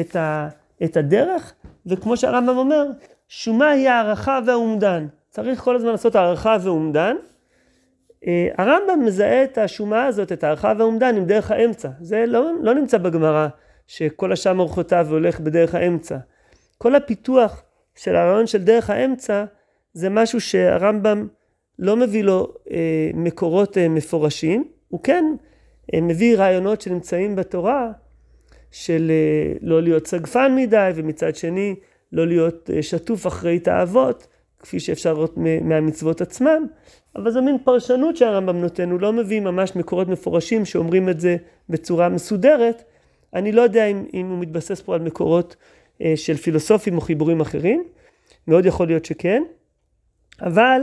את, 0.00 0.16
ה, 0.16 0.48
את 0.84 0.96
הדרך, 0.96 1.54
וכמו 1.86 2.16
שהרמב"ם 2.16 2.56
אומר, 2.56 2.86
שומה 3.28 3.70
היא 3.70 3.88
הערכה 3.88 4.40
והאומדן. 4.46 5.06
צריך 5.30 5.60
כל 5.60 5.76
הזמן 5.76 5.90
לעשות 5.90 6.14
הערכה 6.14 6.56
ואומדן. 6.62 7.16
אה, 8.26 8.48
הרמב"ם 8.58 9.04
מזהה 9.04 9.44
את 9.44 9.58
השומה 9.58 10.06
הזאת, 10.06 10.32
את 10.32 10.44
הערכה 10.44 10.72
והאומדן, 10.78 11.16
עם 11.16 11.24
דרך 11.24 11.50
האמצע. 11.50 11.88
זה 12.00 12.24
לא, 12.26 12.52
לא 12.62 12.74
נמצא 12.74 12.98
בגמרא 12.98 13.48
שכל 13.86 14.32
השם 14.32 14.58
אורחותיו 14.58 15.06
הולך 15.10 15.40
בדרך 15.40 15.74
האמצע. 15.74 16.16
כל 16.78 16.94
הפיתוח 16.94 17.62
של 17.94 18.16
הרעיון 18.16 18.46
של 18.46 18.64
דרך 18.64 18.90
האמצע 18.90 19.44
זה 19.92 20.08
משהו 20.10 20.40
שהרמב"ם 20.40 21.28
לא 21.78 21.96
מביא 21.96 22.24
לו 22.24 22.54
אה, 22.70 23.10
מקורות 23.14 23.78
אה, 23.78 23.88
מפורשים, 23.88 24.64
הוא 24.88 25.00
כן 25.02 25.24
אה, 25.94 26.00
מביא 26.00 26.36
רעיונות 26.36 26.80
שנמצאים 26.80 27.36
בתורה 27.36 27.90
של 28.70 29.10
אה, 29.10 29.52
לא 29.60 29.82
להיות 29.82 30.06
סגפן 30.06 30.52
מדי 30.56 30.90
ומצד 30.94 31.36
שני 31.36 31.74
לא 32.12 32.26
להיות 32.26 32.70
אה, 32.74 32.82
שטוף 32.82 33.26
אחרי 33.26 33.58
תאוות 33.58 34.26
כפי 34.58 34.80
שאפשר 34.80 35.12
לראות 35.12 35.36
מהמצוות 35.62 36.20
עצמם, 36.20 36.66
אבל 37.16 37.30
זו 37.30 37.42
מין 37.42 37.58
פרשנות 37.64 38.16
שהרמב"ם 38.16 38.60
נותן, 38.60 38.90
הוא 38.90 39.00
לא 39.00 39.12
מביא 39.12 39.40
ממש 39.40 39.76
מקורות 39.76 40.08
מפורשים 40.08 40.64
שאומרים 40.64 41.08
את 41.08 41.20
זה 41.20 41.36
בצורה 41.68 42.08
מסודרת. 42.08 42.84
אני 43.34 43.52
לא 43.52 43.62
יודע 43.62 43.86
אם, 43.86 44.04
אם 44.14 44.30
הוא 44.30 44.38
מתבסס 44.38 44.80
פה 44.80 44.94
על 44.94 45.00
מקורות 45.00 45.56
אה, 46.02 46.12
של 46.16 46.36
פילוסופים 46.36 46.96
או 46.96 47.00
חיבורים 47.00 47.40
אחרים, 47.40 47.84
מאוד 48.48 48.66
יכול 48.66 48.86
להיות 48.86 49.04
שכן, 49.04 49.42
אבל 50.40 50.80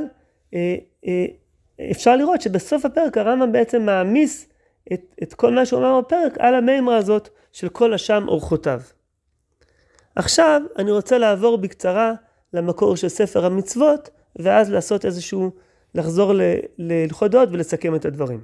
אה, 0.53 0.75
אה, 1.07 1.25
אפשר 1.91 2.15
לראות 2.15 2.41
שבסוף 2.41 2.85
הפרק 2.85 3.17
הרמב"ם 3.17 3.51
בעצם 3.51 3.81
מעמיס 3.81 4.49
את, 4.93 5.15
את 5.23 5.33
כל 5.33 5.53
מה 5.53 5.65
שהוא 5.65 5.79
אמר 5.79 6.01
בפרק 6.01 6.37
על 6.39 6.55
המימרה 6.55 6.97
הזאת 6.97 7.29
של 7.51 7.69
כל 7.69 7.93
אשם 7.93 8.25
אורחותיו. 8.27 8.81
עכשיו 10.15 10.61
אני 10.77 10.91
רוצה 10.91 11.17
לעבור 11.17 11.57
בקצרה 11.57 12.13
למקור 12.53 12.95
של 12.95 13.09
ספר 13.09 13.45
המצוות, 13.45 14.09
ואז 14.35 14.71
לעשות 14.71 15.05
איזשהו, 15.05 15.51
לחזור 15.95 16.33
להלכות 16.77 17.31
דעות 17.31 17.49
ולסכם 17.51 17.95
את 17.95 18.05
הדברים. 18.05 18.41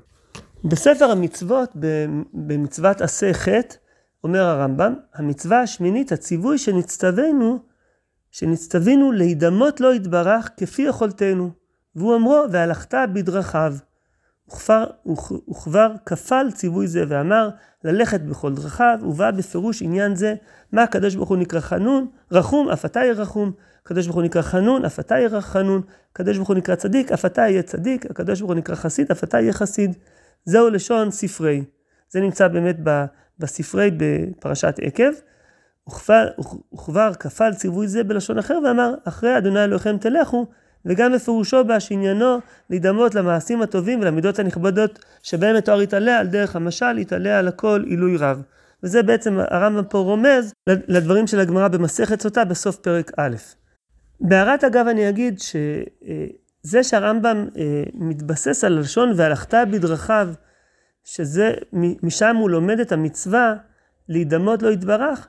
בספר 0.64 1.06
המצוות, 1.06 1.76
במצוות 2.34 3.02
עשה 3.02 3.34
חטא, 3.34 3.76
אומר 4.24 4.42
הרמב"ם, 4.42 4.94
המצווה 5.14 5.62
השמינית, 5.62 6.12
הציווי 6.12 6.58
שנצטווינו, 6.58 7.60
שנצטווינו 8.32 9.12
להידמות 9.12 9.82
לו 9.82 9.94
יתברך 9.94 10.50
כפי 10.58 10.82
יכולתנו. 10.82 11.50
והוא 11.96 12.16
אמרו, 12.16 12.46
והלכת 12.52 12.94
בדרכיו. 13.14 13.74
וכבר, 14.48 14.84
וכבר 15.50 15.92
כפל 16.06 16.52
ציווי 16.54 16.88
זה 16.88 17.04
ואמר, 17.08 17.50
ללכת 17.84 18.22
בכל 18.22 18.54
דרכיו, 18.54 19.00
ובא 19.02 19.32
בפירוש 19.32 19.82
עניין 19.82 20.16
זה, 20.16 20.36
מה 20.72 20.84
הקדוש 20.84 21.16
ברוך 21.16 21.30
הוא 21.30 21.38
נקרא 21.38 21.60
חנון, 21.60 22.08
רחום, 22.32 22.70
אף 22.70 22.86
אתה 22.86 23.00
יהיה 23.00 23.14
רחום, 23.14 23.52
הקדוש 23.84 24.06
ברוך 24.06 24.16
הוא 24.16 24.24
נקרא 24.24 24.42
חנון, 24.42 24.86
אף 24.86 25.00
אתה 25.00 25.16
יהיה 25.16 25.42
חנון, 25.42 25.82
הקדוש 26.12 26.38
ברוך 26.38 26.48
הוא 26.48 26.58
נקרא 26.58 26.76
צדיק, 26.76 27.12
אף 27.12 27.26
אתה 27.26 27.42
יהיה 27.42 27.62
צדיק, 27.62 28.06
הקדוש 28.06 28.40
ברוך 28.40 28.52
הוא 28.52 28.58
נקרא 28.58 28.76
חסיד, 28.76 29.12
אף 29.12 29.24
אתה 29.24 29.40
יהיה 29.40 29.54
חסיד. 29.54 29.96
זהו 30.46 30.70
לשון 30.70 31.12
ספרי. 31.12 31.64
זה 32.10 32.22
נמצא 32.22 32.48
באמת 32.48 32.78
בספרי 33.40 33.92
בפרשת 33.98 34.76
עקב. 34.82 35.12
וכבר, 36.74 37.14
כפל 37.20 37.54
ציווי 37.54 37.88
זה 37.88 38.04
בלשון 38.04 38.38
אחר 38.38 38.60
ואמר, 38.66 38.94
אחרי 39.04 39.38
אדוני 39.38 39.64
אלוהיכם 39.64 39.98
תלכו, 39.98 40.46
וגם 40.86 41.14
בפירושו 41.14 41.64
בה 41.66 41.80
שעניינו 41.80 42.38
להידמות 42.70 43.16
למעשים 43.16 43.62
הטובים 43.62 44.00
ולמידות 44.02 44.40
הנכבדות 44.40 45.06
שבהם 45.24 45.56
מתואר 45.56 45.82
יתעלה 45.82 46.20
על 46.20 46.28
דרך 46.28 46.56
המשל, 46.56 46.98
יתעלה 46.98 47.40
על 47.40 47.48
הכל 47.48 47.84
עילוי 47.86 48.18
רב. 48.18 48.42
וזה 48.84 49.04
בעצם 49.04 49.40
הרמב"ם 49.50 49.84
פה 49.84 49.98
רומז 49.98 50.54
לדברים 50.68 51.28
של 51.28 51.40
הגמרא 51.40 51.68
במסכת 51.68 52.22
סוטה 52.22 52.46
בסוף 52.46 52.76
פרק 52.76 53.12
א'. 53.18 53.36
בהערת 54.22 54.64
אגב 54.64 54.88
אני 54.88 55.10
אגיד 55.10 55.40
שזה 55.40 56.84
שהרמב"ם 56.84 57.48
אה, 57.58 57.84
מתבסס 57.94 58.64
על 58.64 58.78
הלשון 58.78 59.14
והלכת 59.16 59.54
בדרכיו, 59.72 60.30
שזה 61.04 61.54
משם 62.04 62.36
הוא 62.36 62.50
לומד 62.50 62.80
את 62.80 62.92
המצווה 62.92 63.54
להידמות 64.10 64.62
לו 64.64 64.72
יתברך, 64.72 65.28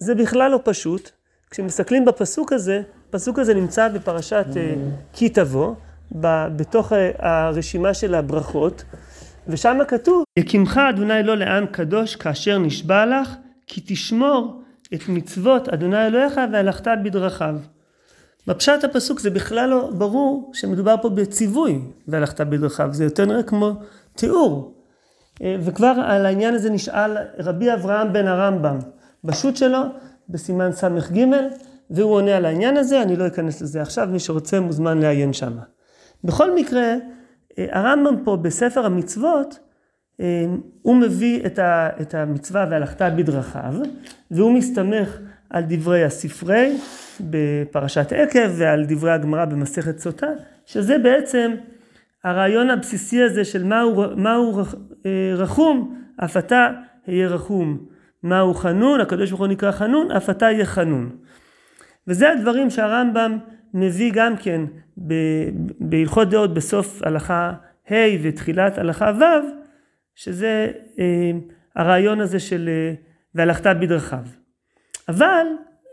זה 0.00 0.14
בכלל 0.14 0.50
לא 0.50 0.60
פשוט. 0.64 1.10
כשמסתכלים 1.50 2.04
בפסוק 2.04 2.52
הזה, 2.52 2.82
הפסוק 3.08 3.38
הזה 3.38 3.54
נמצא 3.54 3.88
בפרשת 3.88 4.46
אה, 4.56 4.74
כי 5.12 5.28
תבוא, 5.28 5.74
בתוך 6.56 6.92
אה, 6.92 7.10
הרשימה 7.18 7.94
של 7.94 8.14
הברכות, 8.14 8.84
ושם 9.48 9.78
כתוב, 9.88 10.24
יקימך 10.38 10.80
אדוני 10.90 11.22
לא 11.22 11.36
לעם 11.36 11.66
קדוש 11.66 12.16
כאשר 12.16 12.58
נשבע 12.58 13.06
לך, 13.06 13.34
כי 13.66 13.80
תשמור 13.86 14.62
את 14.94 15.08
מצוות 15.08 15.68
אדוני 15.68 16.06
אלוהיך 16.06 16.40
והלכת 16.52 16.86
בדרכיו. 17.04 17.56
בפשט 18.46 18.84
הפסוק 18.84 19.20
זה 19.20 19.30
בכלל 19.30 19.70
לא 19.70 19.90
ברור 19.98 20.50
שמדובר 20.54 20.94
פה 21.02 21.08
בציווי 21.08 21.80
והלכת 22.08 22.40
בדרכיו, 22.40 22.88
זה 22.92 23.04
יותר 23.04 23.24
נראה 23.24 23.42
כמו 23.42 23.72
תיאור. 24.14 24.74
אה, 25.42 25.56
וכבר 25.60 25.94
על 26.06 26.26
העניין 26.26 26.54
הזה 26.54 26.70
נשאל 26.70 27.16
רבי 27.38 27.72
אברהם 27.72 28.12
בן 28.12 28.26
הרמב"ם, 28.26 28.78
בשו"ת 29.24 29.56
שלו, 29.56 29.78
בסימן 30.28 30.72
ס"ג, 30.72 31.26
והוא 31.90 32.12
עונה 32.12 32.36
על 32.36 32.44
העניין 32.44 32.76
הזה, 32.76 33.02
אני 33.02 33.16
לא 33.16 33.26
אכנס 33.26 33.62
לזה 33.62 33.82
עכשיו, 33.82 34.08
מי 34.12 34.18
שרוצה 34.18 34.60
מוזמן 34.60 34.98
לעיין 34.98 35.32
שם. 35.32 35.58
בכל 36.24 36.54
מקרה, 36.54 36.94
אה, 37.58 37.66
הרמב"ם 37.70 38.24
פה 38.24 38.36
בספר 38.36 38.86
המצוות, 38.86 39.58
אה, 40.20 40.44
הוא 40.82 40.96
מביא 40.96 41.46
את 42.00 42.14
המצווה 42.14 42.66
והלכת 42.70 43.02
בדרכיו, 43.02 43.74
והוא 44.30 44.52
מסתמך 44.52 45.18
על 45.54 45.64
דברי 45.68 46.04
הספרי 46.04 46.76
בפרשת 47.20 48.12
עקב 48.12 48.50
ועל 48.58 48.84
דברי 48.88 49.10
הגמרא 49.10 49.44
במסכת 49.44 49.98
סוטה, 49.98 50.26
שזה 50.66 50.98
בעצם 50.98 51.54
הרעיון 52.24 52.70
הבסיסי 52.70 53.22
הזה 53.22 53.44
של 53.44 53.64
מהו, 53.64 54.04
מהו 54.16 54.62
אה, 55.06 55.34
רחום, 55.36 55.98
אף 56.24 56.36
אתה 56.36 56.68
יהיה 57.06 57.28
רחום. 57.28 57.86
מהו 58.22 58.54
חנון, 58.54 59.00
הקדוש 59.00 59.30
ברוך 59.30 59.40
הוא 59.40 59.48
נקרא 59.48 59.70
חנון, 59.70 60.10
אף 60.10 60.30
אתה 60.30 60.50
יהיה 60.50 60.64
חנון. 60.64 61.16
וזה 62.08 62.30
הדברים 62.30 62.70
שהרמב"ם 62.70 63.38
מביא 63.74 64.12
גם 64.14 64.36
כן 64.36 64.60
בהלכות 65.80 66.30
דעות 66.30 66.54
בסוף 66.54 67.02
הלכה 67.02 67.52
ה' 67.90 67.94
ותחילת 68.22 68.78
הלכה 68.78 69.12
ו', 69.20 69.24
שזה 70.14 70.72
אה, 70.98 71.30
הרעיון 71.76 72.20
הזה 72.20 72.40
של 72.40 72.68
אה, 72.68 72.94
והלכת 73.34 73.66
בדרכיו. 73.80 74.43
אבל 75.08 75.46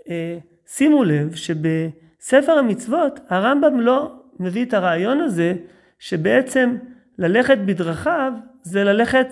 אה, 0.10 0.38
שימו 0.68 1.04
לב 1.04 1.36
שבספר 1.36 2.52
המצוות 2.52 3.20
הרמב"ם 3.30 3.80
לא 3.80 4.12
מביא 4.40 4.66
את 4.66 4.74
הרעיון 4.74 5.22
הזה 5.22 5.54
שבעצם 6.00 6.78
ללכת 7.18 7.58
בדרכיו 7.58 8.34
זה 8.64 8.84
ללכת 8.84 9.28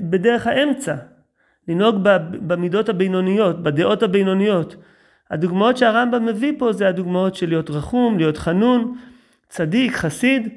בדרך 0.00 0.46
האמצע, 0.46 0.94
לנהוג 1.68 1.96
במידות 2.46 2.88
הבינוניות, 2.88 3.62
בדעות 3.62 4.02
הבינוניות. 4.02 4.76
הדוגמאות 5.30 5.76
שהרמב"ם 5.76 6.26
מביא 6.26 6.52
פה 6.58 6.72
זה 6.72 6.88
הדוגמאות 6.88 7.34
של 7.34 7.48
להיות 7.48 7.70
רחום, 7.70 8.18
להיות 8.18 8.36
חנון, 8.36 8.94
צדיק, 9.48 9.92
חסיד, 9.92 10.48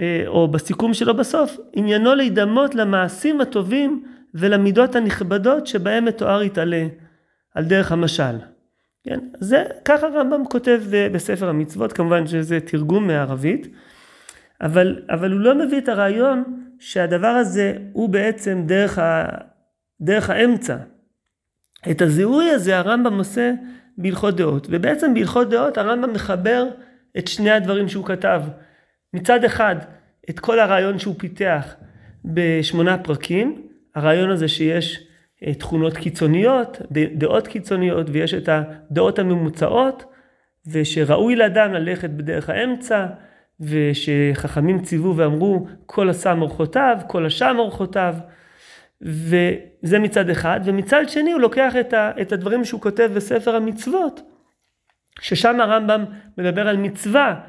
אה, 0.00 0.24
או 0.26 0.48
בסיכום 0.48 0.94
שלו 0.94 1.14
בסוף, 1.16 1.56
עניינו 1.72 2.14
להידמות 2.14 2.74
למעשים 2.74 3.40
הטובים 3.40 4.04
ולמידות 4.34 4.96
הנכבדות 4.96 5.66
שבהם 5.66 6.04
מתואר 6.04 6.42
יתעלה 6.42 6.86
על 7.54 7.64
דרך 7.64 7.92
המשל. 7.92 8.36
כן? 9.04 9.18
זה, 9.40 9.64
ככה 9.84 10.06
הרמב"ם 10.06 10.44
כותב 10.50 10.82
בספר 11.12 11.48
המצוות, 11.48 11.92
כמובן 11.92 12.26
שזה 12.26 12.60
תרגום 12.60 13.06
מערבית, 13.06 13.66
אבל, 14.60 15.02
אבל 15.10 15.32
הוא 15.32 15.40
לא 15.40 15.54
מביא 15.54 15.78
את 15.78 15.88
הרעיון 15.88 16.44
שהדבר 16.78 17.26
הזה 17.26 17.76
הוא 17.92 18.08
בעצם 18.08 18.62
דרך, 18.66 18.98
ה, 18.98 19.24
דרך 20.00 20.30
האמצע. 20.30 20.76
את 21.90 22.02
הזיהוי 22.02 22.50
הזה 22.50 22.78
הרמב"ם 22.78 23.18
עושה 23.18 23.52
בהלכות 23.98 24.36
דעות, 24.36 24.66
ובעצם 24.70 25.14
בהלכות 25.14 25.50
דעות 25.50 25.78
הרמב"ם 25.78 26.12
מחבר 26.12 26.68
את 27.18 27.28
שני 27.28 27.50
הדברים 27.50 27.88
שהוא 27.88 28.04
כתב. 28.04 28.42
מצד 29.14 29.44
אחד, 29.44 29.76
את 30.30 30.40
כל 30.40 30.60
הרעיון 30.60 30.98
שהוא 30.98 31.14
פיתח 31.18 31.74
בשמונה 32.24 32.98
פרקים, 32.98 33.68
הרעיון 33.94 34.30
הזה 34.30 34.48
שיש 34.48 34.98
אה, 34.98 35.13
תכונות 35.58 35.96
קיצוניות, 35.96 36.78
דעות 36.90 37.46
קיצוניות, 37.48 38.06
ויש 38.12 38.34
את 38.34 38.48
הדעות 38.52 39.18
הממוצעות, 39.18 40.04
ושראוי 40.66 41.36
לאדם 41.36 41.72
ללכת 41.72 42.10
בדרך 42.10 42.50
האמצע, 42.50 43.06
ושחכמים 43.60 44.82
ציוו 44.82 45.16
ואמרו 45.16 45.66
כל 45.86 46.10
עשה 46.10 46.34
מורחותיו, 46.34 46.98
כל 47.06 47.26
השם 47.26 47.54
מורחותיו, 47.56 48.14
וזה 49.02 49.98
מצד 49.98 50.30
אחד, 50.30 50.60
ומצד 50.64 51.08
שני 51.08 51.32
הוא 51.32 51.40
לוקח 51.40 51.74
את 52.20 52.32
הדברים 52.32 52.64
שהוא 52.64 52.80
כותב 52.80 53.10
בספר 53.14 53.56
המצוות, 53.56 54.20
ששם 55.20 55.60
הרמב"ם 55.60 56.04
מדבר 56.38 56.68
על 56.68 56.76
מצווה 56.76 57.40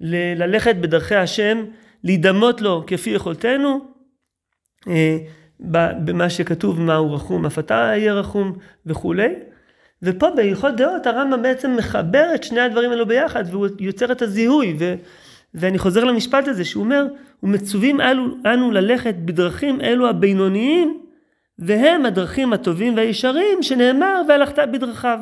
ל- 0.00 0.42
ללכת 0.42 0.76
בדרכי 0.76 1.14
השם, 1.14 1.64
להידמות 2.04 2.60
לו 2.60 2.84
כפי 2.86 3.10
יכולתנו, 3.10 3.80
אה, 4.88 5.18
במה 5.60 6.30
שכתוב 6.30 6.80
מהו 6.80 7.12
רחום, 7.12 7.46
אף 7.46 7.58
אתה 7.58 7.74
יהיה 7.74 8.14
רחום 8.14 8.52
וכולי. 8.86 9.28
ופה 10.02 10.30
בהלכות 10.30 10.76
דעות 10.76 11.06
הרמב"ם 11.06 11.42
בעצם 11.42 11.76
מחבר 11.76 12.30
את 12.34 12.44
שני 12.44 12.60
הדברים 12.60 12.90
האלו 12.90 13.06
ביחד 13.06 13.44
והוא 13.50 13.66
יוצר 13.78 14.12
את 14.12 14.22
הזיהוי 14.22 14.76
ו, 14.78 14.94
ואני 15.54 15.78
חוזר 15.78 16.04
למשפט 16.04 16.48
הזה 16.48 16.64
שהוא 16.64 16.84
אומר 16.84 17.06
ומצווים 17.42 18.00
אנו, 18.00 18.26
אנו 18.46 18.70
ללכת 18.70 19.14
בדרכים 19.14 19.80
אלו 19.80 20.08
הבינוניים 20.08 21.00
והם 21.58 22.06
הדרכים 22.06 22.52
הטובים 22.52 22.96
והישרים 22.96 23.62
שנאמר 23.62 24.22
והלכת 24.28 24.58
בדרכיו. 24.72 25.18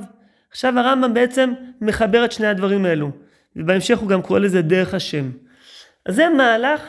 עכשיו 0.50 0.78
הרמב"ם 0.78 1.14
בעצם 1.14 1.52
מחבר 1.80 2.24
את 2.24 2.32
שני 2.32 2.46
הדברים 2.46 2.84
האלו 2.84 3.10
ובהמשך 3.56 3.98
הוא 3.98 4.08
גם 4.08 4.22
קורא 4.22 4.38
לזה 4.38 4.62
דרך 4.62 4.94
השם. 4.94 5.30
אז 6.06 6.14
זה 6.14 6.28
מהלך 6.28 6.88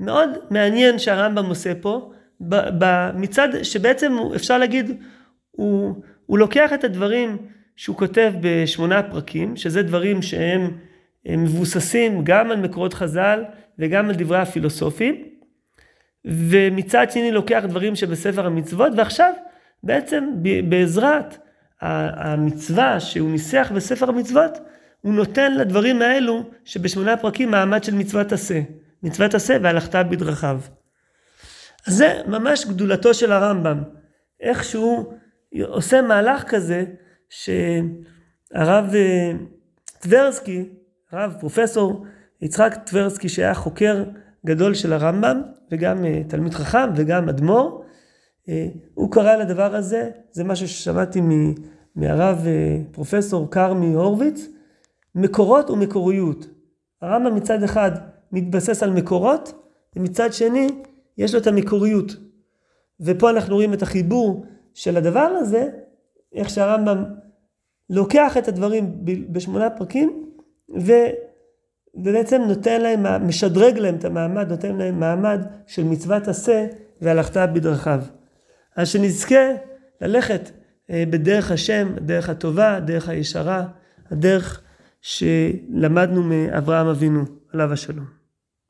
מאוד 0.00 0.30
מעניין 0.50 0.98
שהרמב"ם 0.98 1.46
עושה 1.46 1.72
פה 1.74 2.12
מצד 3.14 3.48
שבעצם 3.62 4.12
אפשר 4.36 4.58
להגיד 4.58 5.02
הוא, 5.50 5.94
הוא 6.26 6.38
לוקח 6.38 6.72
את 6.72 6.84
הדברים 6.84 7.36
שהוא 7.76 7.96
כותב 7.96 8.32
בשמונה 8.40 9.02
פרקים 9.02 9.56
שזה 9.56 9.82
דברים 9.82 10.22
שהם 10.22 10.70
מבוססים 11.28 12.20
גם 12.24 12.50
על 12.50 12.60
מקורות 12.60 12.94
חז"ל 12.94 13.44
וגם 13.78 14.08
על 14.08 14.14
דברי 14.14 14.38
הפילוסופים, 14.38 15.24
ומצד 16.24 17.10
שני 17.10 17.32
לוקח 17.32 17.62
דברים 17.68 17.96
שבספר 17.96 18.46
המצוות, 18.46 18.92
ועכשיו 18.96 19.32
בעצם 19.82 20.24
בעזרת 20.68 21.38
המצווה 21.80 23.00
שהוא 23.00 23.30
ניסח 23.30 23.72
בספר 23.74 24.08
המצוות, 24.08 24.58
הוא 25.00 25.14
נותן 25.14 25.54
לדברים 25.54 26.02
האלו 26.02 26.44
שבשמונה 26.64 27.16
פרקים 27.16 27.50
מעמד 27.50 27.84
של 27.84 27.94
מצוות 27.94 28.32
עשה. 28.32 28.60
מצוות 29.02 29.34
עשה 29.34 29.56
והלכת 29.62 29.94
בדרכיו. 29.94 30.60
אז 31.86 31.94
זה 31.94 32.20
ממש 32.26 32.66
גדולתו 32.66 33.14
של 33.14 33.32
הרמב"ם. 33.32 33.82
איך 34.40 34.64
שהוא 34.64 35.12
עושה 35.68 36.02
מהלך 36.02 36.44
כזה 36.48 36.84
שהרב 37.28 38.94
אה, 38.94 39.32
טברסקי, 39.98 40.68
הרב 41.12 41.34
פרופסור 41.40 42.04
יצחק 42.40 42.74
טברסקי 42.86 43.28
שהיה 43.28 43.54
חוקר 43.54 44.04
גדול 44.46 44.74
של 44.74 44.92
הרמב"ם 44.92 45.42
וגם 45.70 46.04
אה, 46.04 46.22
תלמיד 46.28 46.54
חכם 46.54 46.88
וגם 46.96 47.28
אדמו"ר, 47.28 47.84
אה, 48.48 48.66
הוא 48.94 49.12
קרא 49.12 49.36
לדבר 49.36 49.74
הזה, 49.74 50.10
זה 50.30 50.44
משהו 50.44 50.68
ששמעתי 50.68 51.20
מהרב 51.96 52.46
פרופסור 52.92 53.50
כרמי 53.50 53.94
הורוביץ, 53.94 54.46
מקורות 55.14 55.70
ומקוריות. 55.70 56.46
הרמב"ם 57.02 57.34
מצד 57.34 57.62
אחד 57.62 57.90
מתבסס 58.32 58.82
על 58.82 58.90
מקורות, 58.90 59.52
ומצד 59.96 60.32
שני 60.32 60.68
יש 61.20 61.34
לו 61.34 61.40
את 61.40 61.46
המקוריות. 61.46 62.16
ופה 63.00 63.30
אנחנו 63.30 63.54
רואים 63.54 63.74
את 63.74 63.82
החיבור 63.82 64.44
של 64.74 64.96
הדבר 64.96 65.20
הזה, 65.20 65.68
איך 66.34 66.50
שהרמב"ם 66.50 67.04
לוקח 67.90 68.36
את 68.36 68.48
הדברים 68.48 68.94
בשמונה 69.04 69.70
פרקים, 69.70 70.26
ו... 70.78 70.92
ובעצם 71.94 72.42
נותן 72.48 72.80
להם, 72.80 73.26
משדרג 73.26 73.78
להם 73.78 73.94
את 73.94 74.04
המעמד, 74.04 74.48
נותן 74.50 74.76
להם 74.76 75.00
מעמד 75.00 75.40
של 75.66 75.84
מצוות 75.84 76.28
עשה 76.28 76.66
והלכת 77.00 77.48
בדרכיו. 77.54 78.00
אז 78.76 78.88
שנזכה 78.88 79.50
ללכת 80.00 80.50
אה, 80.90 81.04
בדרך 81.10 81.50
השם, 81.50 81.92
הדרך 81.96 82.28
הטובה, 82.28 82.76
הדרך 82.76 83.08
הישרה, 83.08 83.66
הדרך 84.10 84.62
שלמדנו 85.00 86.22
מאברהם 86.22 86.86
אבינו, 86.86 87.24
עליו 87.52 87.72
השלום. 87.72 88.19